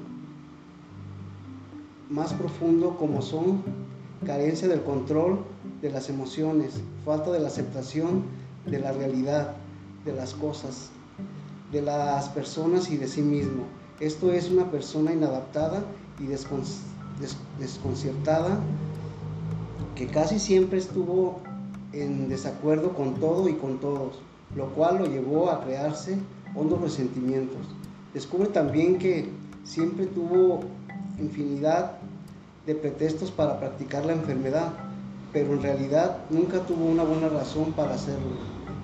más 2.11 2.33
profundo 2.35 2.97
como 2.97 3.23
son 3.23 3.63
carencia 4.25 4.69
del 4.69 4.83
control 4.83 5.41
de 5.81 5.91
las 5.91 6.09
emociones, 6.09 6.75
falta 7.05 7.33
de 7.33 7.41
la 7.41 7.49
aceptación 7.49 8.23
de 8.67 8.79
la 8.79 8.93
realidad, 8.93 9.57
de 10.05 10.13
las 10.13 10.35
cosas, 10.35 10.91
de 11.73 11.83
las 11.83 12.29
personas 12.29 12.91
y 12.91 12.99
de 12.99 13.09
sí 13.09 13.23
mismo. 13.23 13.65
Esto 13.99 14.31
es 14.31 14.49
una 14.51 14.71
persona 14.71 15.13
inadaptada 15.13 15.83
y 16.21 16.27
desconcertada 16.27 16.92
desconcertada, 17.59 18.59
que 19.95 20.07
casi 20.07 20.39
siempre 20.39 20.79
estuvo 20.79 21.41
en 21.93 22.29
desacuerdo 22.29 22.95
con 22.95 23.15
todo 23.15 23.49
y 23.49 23.55
con 23.55 23.79
todos, 23.79 24.19
lo 24.57 24.67
cual 24.71 24.99
lo 24.99 25.07
llevó 25.07 25.51
a 25.51 25.63
crearse 25.63 26.19
hondos 26.55 26.81
resentimientos. 26.81 27.67
Descubre 28.15 28.49
también 28.49 28.99
que 28.99 29.29
siempre 29.65 30.07
tuvo 30.07 30.61
infinidad 31.19 31.93
de 32.67 32.75
pretextos 32.75 33.31
para 33.31 33.59
practicar 33.59 34.05
la 34.05 34.13
enfermedad, 34.13 34.73
pero 35.33 35.53
en 35.55 35.63
realidad 35.63 36.19
nunca 36.31 36.61
tuvo 36.61 36.87
una 36.87 37.05
buena 37.05 37.29
razón 37.29 37.73
para 37.73 37.95
hacerlo. 37.95 38.37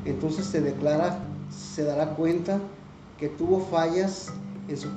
Entonces 0.05 0.47
se 0.47 0.61
declara, 0.61 1.19
se 1.51 1.85
dará 1.85 2.11
cuenta 2.11 2.59
que 3.19 3.29
tuvo 3.29 3.61
fallas 3.61 4.33
en 4.69 4.77
su, 4.77 4.89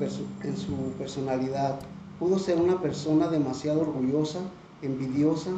en 0.44 0.58
su 0.58 0.76
personalidad, 0.98 1.80
Pudo 2.22 2.38
ser 2.38 2.62
una 2.62 2.80
persona 2.80 3.30
demasiado 3.30 3.82
orgullosa, 3.82 4.42
envidiosa, 4.84 5.50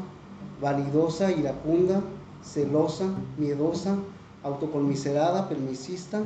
vanidosa, 0.62 1.30
iracunda, 1.30 2.02
celosa, 2.42 3.04
miedosa, 3.38 3.98
autoconmiserada, 4.44 5.50
permisista, 5.50 6.22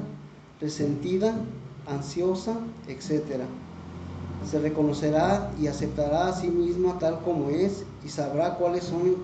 resentida, 0.62 1.34
ansiosa, 1.88 2.56
etc. 2.88 3.46
Se 4.48 4.60
reconocerá 4.60 5.52
y 5.60 5.66
aceptará 5.66 6.28
a 6.28 6.34
sí 6.34 6.50
misma 6.50 7.00
tal 7.00 7.20
como 7.22 7.50
es 7.50 7.84
y 8.06 8.10
sabrá 8.10 8.58
cuáles 8.58 8.84
son 8.84 9.16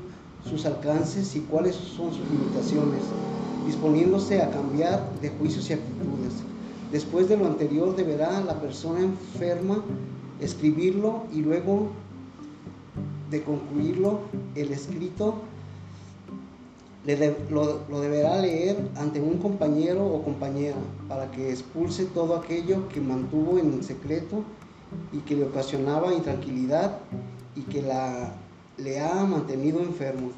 sus 0.49 0.65
alcances 0.65 1.35
y 1.35 1.41
cuáles 1.41 1.75
son 1.75 2.11
sus 2.11 2.27
limitaciones, 2.27 3.03
disponiéndose 3.67 4.41
a 4.41 4.49
cambiar 4.49 5.07
de 5.21 5.29
juicios 5.29 5.69
y 5.69 5.73
actitudes. 5.73 6.33
Después 6.91 7.29
de 7.29 7.37
lo 7.37 7.45
anterior 7.45 7.95
deberá 7.95 8.41
la 8.41 8.59
persona 8.59 9.01
enferma 9.01 9.83
escribirlo 10.43 11.23
y 11.33 11.41
luego 11.41 11.89
de 13.29 13.43
concluirlo, 13.43 14.19
el 14.55 14.71
escrito 14.71 15.35
lo, 17.49 18.01
deberá 18.01 18.37
leer 18.41 18.77
ante 18.95 19.19
un 19.19 19.37
compañero 19.37 20.05
o 20.05 20.23
compañera 20.23 20.77
para 21.09 21.29
que 21.31 21.49
expulse 21.49 22.05
todo 22.05 22.35
aquello 22.35 22.87
que 22.87 23.01
mantuvo 23.01 23.57
en 23.57 23.83
secreto 23.83 24.43
y 25.11 25.19
que 25.19 25.35
le 25.35 25.45
ocasionaba 25.45 26.13
intranquilidad 26.13 26.99
y 27.55 27.61
que 27.61 27.81
la, 27.81 28.33
le 28.77 28.99
ha 28.99 29.25
mantenido 29.25 29.81
enfermo. 29.81 30.31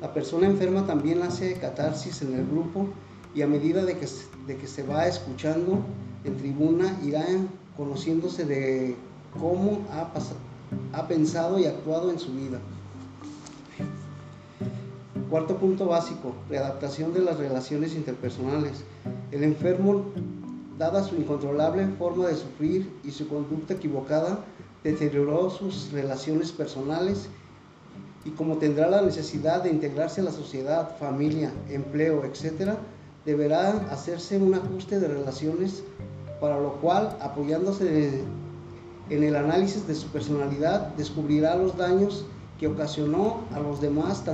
La 0.00 0.14
persona 0.14 0.46
enferma 0.46 0.86
también 0.86 1.22
hace 1.22 1.54
catarsis 1.54 2.22
en 2.22 2.34
el 2.34 2.46
grupo 2.46 2.86
y 3.34 3.42
a 3.42 3.46
medida 3.46 3.84
de 3.84 3.96
que, 3.96 4.06
de 4.46 4.56
que 4.56 4.66
se 4.66 4.82
va 4.82 5.06
escuchando 5.06 5.78
en 6.24 6.36
tribuna 6.36 6.98
irá 7.04 7.24
conociéndose 7.76 8.44
de 8.44 8.96
cómo 9.38 9.86
ha, 9.92 10.10
ha 10.98 11.08
pensado 11.08 11.58
y 11.58 11.66
actuado 11.66 12.10
en 12.10 12.18
su 12.18 12.32
vida. 12.32 12.58
Cuarto 15.30 15.56
punto 15.58 15.86
básico, 15.86 16.34
readaptación 16.48 17.14
de 17.14 17.20
las 17.20 17.38
relaciones 17.38 17.94
interpersonales. 17.94 18.82
El 19.30 19.44
enfermo, 19.44 20.06
dada 20.76 21.04
su 21.04 21.14
incontrolable 21.14 21.86
forma 21.98 22.26
de 22.26 22.34
sufrir 22.34 22.90
y 23.04 23.12
su 23.12 23.28
conducta 23.28 23.74
equivocada, 23.74 24.44
deterioró 24.82 25.50
sus 25.50 25.92
relaciones 25.92 26.50
personales 26.50 27.28
y 28.24 28.30
como 28.30 28.56
tendrá 28.56 28.90
la 28.90 29.02
necesidad 29.02 29.62
de 29.62 29.70
integrarse 29.70 30.20
a 30.20 30.24
la 30.24 30.32
sociedad, 30.32 30.96
familia, 30.98 31.52
empleo, 31.68 32.24
etc., 32.24 32.72
deberá 33.30 33.70
hacerse 33.92 34.38
un 34.38 34.54
ajuste 34.54 34.98
de 34.98 35.06
relaciones, 35.06 35.84
para 36.40 36.58
lo 36.58 36.72
cual, 36.80 37.16
apoyándose 37.20 38.24
en 39.08 39.22
el 39.22 39.36
análisis 39.36 39.86
de 39.86 39.94
su 39.94 40.08
personalidad, 40.08 40.88
descubrirá 40.96 41.54
los 41.54 41.76
daños 41.76 42.24
que 42.58 42.66
ocasionó 42.66 43.42
a 43.54 43.60
los 43.60 43.80
demás, 43.80 44.24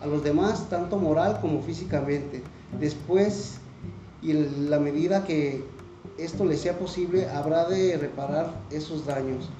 a 0.00 0.06
los 0.06 0.24
demás 0.24 0.70
tanto 0.70 0.96
moral 0.96 1.38
como 1.42 1.60
físicamente. 1.60 2.42
Después, 2.80 3.58
y 4.22 4.30
en 4.30 4.70
la 4.70 4.78
medida 4.78 5.24
que 5.24 5.62
esto 6.16 6.46
le 6.46 6.56
sea 6.56 6.78
posible, 6.78 7.28
habrá 7.28 7.68
de 7.68 7.98
reparar 7.98 8.54
esos 8.70 9.04
daños. 9.04 9.50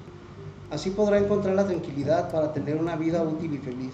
Así 0.71 0.89
podrá 0.89 1.19
encontrar 1.19 1.55
la 1.55 1.67
tranquilidad 1.67 2.31
para 2.31 2.51
tener 2.51 2.77
una 2.77 2.95
vida 2.95 3.21
útil 3.21 3.53
y 3.53 3.57
feliz. 3.59 3.93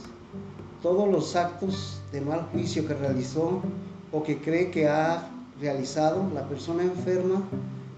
Todos 0.82 1.10
los 1.10 1.36
actos 1.36 2.00
de 2.13 2.22
mal 2.22 2.48
juicio 2.54 2.88
que 2.88 2.94
realizó 2.94 3.62
o 4.15 4.23
que 4.23 4.38
cree 4.38 4.71
que 4.71 4.88
ha 4.88 5.28
realizado 5.60 6.25
la 6.34 6.47
persona 6.47 6.84
enferma 6.84 7.43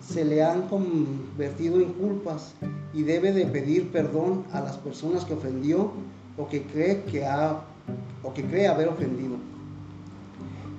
se 0.01 0.25
le 0.25 0.43
han 0.43 0.63
convertido 0.63 1.79
en 1.79 1.93
culpas 1.93 2.55
y 2.91 3.03
debe 3.03 3.31
de 3.31 3.45
pedir 3.45 3.91
perdón 3.91 4.43
a 4.51 4.61
las 4.61 4.77
personas 4.77 5.25
que 5.25 5.35
ofendió 5.35 5.91
o 6.35 6.47
que 6.47 6.63
cree 6.63 7.03
que 7.03 7.23
ha 7.23 7.61
o 8.23 8.33
que 8.33 8.43
cree 8.43 8.67
haber 8.67 8.87
ofendido. 8.87 9.35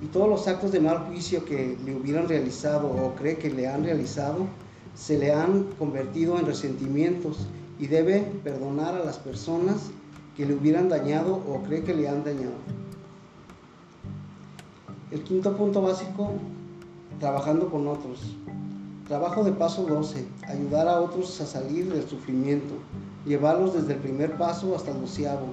Y 0.03 0.07
todos 0.07 0.27
los 0.27 0.45
actos 0.47 0.73
de 0.73 0.81
mal 0.81 1.05
juicio 1.07 1.45
que 1.45 1.77
le 1.85 1.95
hubieran 1.95 2.27
realizado 2.27 2.89
o 2.89 3.15
cree 3.15 3.37
que 3.37 3.49
le 3.49 3.65
han 3.65 3.85
realizado 3.85 4.45
se 4.93 5.17
le 5.17 5.31
han 5.31 5.63
convertido 5.79 6.37
en 6.37 6.47
resentimientos 6.47 7.47
y 7.79 7.87
debe 7.87 8.25
perdonar 8.43 8.93
a 8.95 9.05
las 9.05 9.17
personas 9.17 9.89
que 10.35 10.45
le 10.45 10.53
hubieran 10.53 10.89
dañado 10.89 11.35
o 11.35 11.63
cree 11.65 11.83
que 11.83 11.93
le 11.93 12.09
han 12.09 12.25
dañado. 12.25 12.78
El 15.11 15.23
quinto 15.23 15.57
punto 15.57 15.81
básico, 15.81 16.33
trabajando 17.19 17.71
con 17.71 17.87
otros. 17.87 18.35
Trabajo 19.07 19.43
de 19.43 19.51
paso 19.51 19.81
12, 19.87 20.23
ayudar 20.47 20.87
a 20.87 21.01
otros 21.01 21.41
a 21.41 21.47
salir 21.47 21.91
del 21.91 22.07
sufrimiento, 22.07 22.75
llevarlos 23.25 23.73
desde 23.73 23.93
el 23.93 24.01
primer 24.01 24.37
paso 24.37 24.75
hasta 24.75 24.91
el 24.91 25.01
doceavo. 25.01 25.47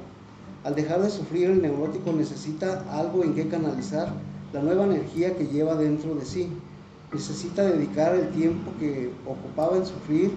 Al 0.63 0.75
dejar 0.75 1.01
de 1.01 1.09
sufrir, 1.09 1.49
el 1.49 1.63
neurótico 1.63 2.13
necesita 2.13 2.85
algo 2.91 3.25
en 3.25 3.35
que 3.35 3.49
canalizar 3.49 4.13
la 4.53 4.61
nueva 4.61 4.85
energía 4.85 5.35
que 5.35 5.47
lleva 5.47 5.75
dentro 5.75 6.15
de 6.15 6.27
sí. 6.27 6.51
Necesita 7.15 7.63
dedicar 7.63 8.15
el 8.15 8.29
tiempo 8.33 8.73
que 8.79 9.11
ocupaba 9.27 9.79
en 9.79 9.87
sufrir 9.87 10.33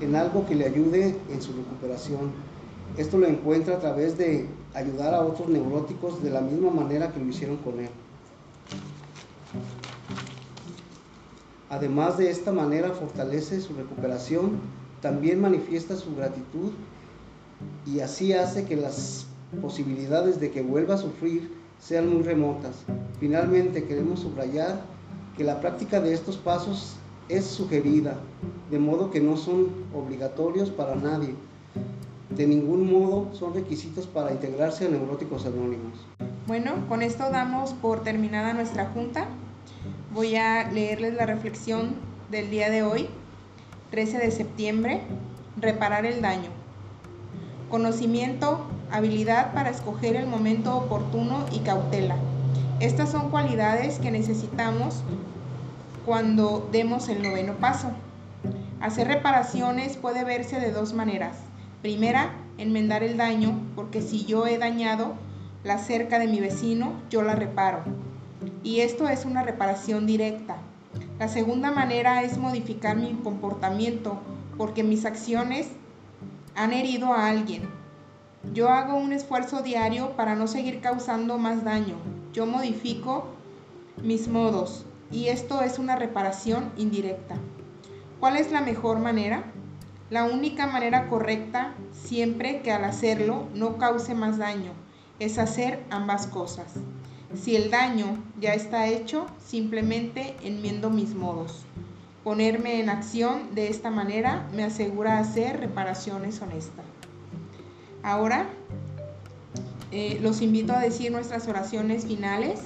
en 0.00 0.16
algo 0.16 0.46
que 0.46 0.54
le 0.54 0.64
ayude 0.64 1.14
en 1.30 1.42
su 1.42 1.52
recuperación. 1.52 2.32
Esto 2.96 3.18
lo 3.18 3.26
encuentra 3.26 3.76
a 3.76 3.80
través 3.80 4.16
de 4.16 4.48
ayudar 4.72 5.12
a 5.12 5.20
otros 5.20 5.50
neuróticos 5.50 6.22
de 6.22 6.30
la 6.30 6.40
misma 6.40 6.70
manera 6.70 7.12
que 7.12 7.20
lo 7.20 7.26
hicieron 7.26 7.58
con 7.58 7.78
él. 7.78 7.90
Además 11.74 12.18
de 12.18 12.30
esta 12.30 12.52
manera 12.52 12.92
fortalece 12.92 13.60
su 13.60 13.74
recuperación, 13.74 14.60
también 15.02 15.40
manifiesta 15.40 15.96
su 15.96 16.14
gratitud 16.14 16.70
y 17.84 17.98
así 17.98 18.32
hace 18.32 18.64
que 18.64 18.76
las 18.76 19.26
posibilidades 19.60 20.38
de 20.38 20.52
que 20.52 20.62
vuelva 20.62 20.94
a 20.94 20.98
sufrir 20.98 21.52
sean 21.80 22.14
muy 22.14 22.22
remotas. 22.22 22.76
Finalmente 23.18 23.82
queremos 23.86 24.20
subrayar 24.20 24.82
que 25.36 25.42
la 25.42 25.60
práctica 25.60 26.00
de 26.00 26.14
estos 26.14 26.36
pasos 26.36 26.94
es 27.28 27.44
sugerida, 27.44 28.18
de 28.70 28.78
modo 28.78 29.10
que 29.10 29.20
no 29.20 29.36
son 29.36 29.66
obligatorios 29.92 30.70
para 30.70 30.94
nadie. 30.94 31.34
De 32.30 32.46
ningún 32.46 32.88
modo 32.88 33.34
son 33.34 33.52
requisitos 33.52 34.06
para 34.06 34.30
integrarse 34.30 34.86
a 34.86 34.90
Neuróticos 34.90 35.44
Anónimos. 35.44 35.98
Bueno, 36.46 36.86
con 36.88 37.02
esto 37.02 37.30
damos 37.32 37.72
por 37.72 38.04
terminada 38.04 38.52
nuestra 38.52 38.86
junta. 38.90 39.26
Voy 40.14 40.36
a 40.36 40.70
leerles 40.70 41.14
la 41.14 41.26
reflexión 41.26 41.96
del 42.30 42.48
día 42.48 42.70
de 42.70 42.84
hoy, 42.84 43.08
13 43.90 44.18
de 44.18 44.30
septiembre, 44.30 45.00
reparar 45.56 46.06
el 46.06 46.22
daño. 46.22 46.50
Conocimiento, 47.68 48.64
habilidad 48.92 49.52
para 49.54 49.70
escoger 49.70 50.14
el 50.14 50.28
momento 50.28 50.76
oportuno 50.76 51.44
y 51.50 51.58
cautela. 51.58 52.14
Estas 52.78 53.10
son 53.10 53.28
cualidades 53.30 53.98
que 53.98 54.12
necesitamos 54.12 55.02
cuando 56.06 56.68
demos 56.70 57.08
el 57.08 57.20
noveno 57.20 57.54
paso. 57.54 57.90
Hacer 58.80 59.08
reparaciones 59.08 59.96
puede 59.96 60.22
verse 60.22 60.60
de 60.60 60.70
dos 60.70 60.92
maneras. 60.92 61.38
Primera, 61.82 62.30
enmendar 62.56 63.02
el 63.02 63.16
daño, 63.16 63.58
porque 63.74 64.00
si 64.00 64.24
yo 64.24 64.46
he 64.46 64.58
dañado 64.58 65.14
la 65.64 65.78
cerca 65.78 66.20
de 66.20 66.28
mi 66.28 66.38
vecino, 66.38 66.92
yo 67.10 67.22
la 67.22 67.34
reparo. 67.34 67.82
Y 68.62 68.80
esto 68.80 69.08
es 69.08 69.24
una 69.24 69.42
reparación 69.42 70.06
directa. 70.06 70.56
La 71.18 71.28
segunda 71.28 71.70
manera 71.70 72.22
es 72.22 72.38
modificar 72.38 72.96
mi 72.96 73.12
comportamiento, 73.14 74.18
porque 74.56 74.82
mis 74.82 75.04
acciones 75.04 75.68
han 76.54 76.72
herido 76.72 77.12
a 77.12 77.28
alguien. 77.28 77.68
Yo 78.52 78.68
hago 78.68 78.96
un 78.96 79.12
esfuerzo 79.12 79.62
diario 79.62 80.16
para 80.16 80.34
no 80.34 80.46
seguir 80.46 80.80
causando 80.80 81.38
más 81.38 81.64
daño. 81.64 81.96
Yo 82.32 82.46
modifico 82.46 83.28
mis 84.02 84.28
modos, 84.28 84.84
y 85.10 85.28
esto 85.28 85.62
es 85.62 85.78
una 85.78 85.96
reparación 85.96 86.70
indirecta. 86.76 87.36
¿Cuál 88.20 88.36
es 88.36 88.52
la 88.52 88.60
mejor 88.60 88.98
manera? 88.98 89.44
La 90.10 90.24
única 90.24 90.66
manera 90.66 91.08
correcta, 91.08 91.74
siempre 91.92 92.60
que 92.62 92.72
al 92.72 92.84
hacerlo 92.84 93.48
no 93.54 93.78
cause 93.78 94.14
más 94.14 94.38
daño, 94.38 94.72
es 95.18 95.38
hacer 95.38 95.82
ambas 95.90 96.26
cosas. 96.26 96.66
Si 97.36 97.56
el 97.56 97.70
daño 97.70 98.22
ya 98.40 98.54
está 98.54 98.86
hecho, 98.88 99.26
simplemente 99.44 100.36
enmiendo 100.42 100.90
mis 100.90 101.14
modos. 101.14 101.64
Ponerme 102.22 102.80
en 102.80 102.88
acción 102.88 103.54
de 103.54 103.68
esta 103.68 103.90
manera 103.90 104.48
me 104.54 104.64
asegura 104.64 105.18
hacer 105.18 105.60
reparaciones 105.60 106.40
honestas. 106.40 106.84
Ahora 108.02 108.46
eh, 109.90 110.18
los 110.22 110.40
invito 110.42 110.72
a 110.72 110.80
decir 110.80 111.12
nuestras 111.12 111.48
oraciones 111.48 112.06
finales 112.06 112.60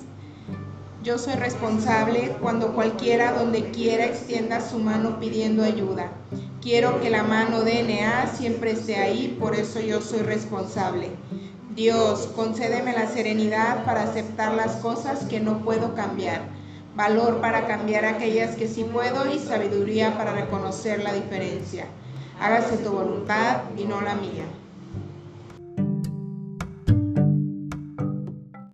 yo 1.05 1.17
soy 1.17 1.35
responsable 1.35 2.35
cuando 2.41 2.75
cualquiera 2.75 3.33
donde 3.33 3.71
quiera 3.71 4.05
extienda 4.05 4.61
su 4.61 4.81
mano 4.81 5.21
pidiendo 5.21 5.63
ayuda. 5.63 6.11
Quiero 6.61 7.01
que 7.01 7.09
la 7.09 7.23
mano 7.23 7.63
de 7.63 7.85
NA 7.85 8.27
siempre 8.37 8.73
esté 8.73 8.97
ahí, 8.97 9.37
por 9.39 9.55
eso 9.55 9.81
yo 9.81 10.01
soy 10.01 10.21
responsable. 10.21 11.11
Dios, 11.79 12.31
concédeme 12.35 12.93
la 12.93 13.07
serenidad 13.07 13.85
para 13.85 14.03
aceptar 14.03 14.53
las 14.53 14.79
cosas 14.79 15.27
que 15.27 15.38
no 15.38 15.59
puedo 15.59 15.95
cambiar, 15.95 16.43
valor 16.97 17.41
para 17.41 17.69
cambiar 17.69 18.05
aquellas 18.05 18.57
que 18.57 18.67
sí 18.67 18.83
puedo 18.83 19.33
y 19.33 19.38
sabiduría 19.38 20.19
para 20.19 20.33
reconocer 20.33 21.01
la 21.05 21.12
diferencia. 21.12 21.87
Hágase 22.41 22.79
tu 22.79 22.91
voluntad 22.91 23.59
y 23.77 23.85
no 23.85 24.01
la 24.01 24.17
mía. 24.17 24.43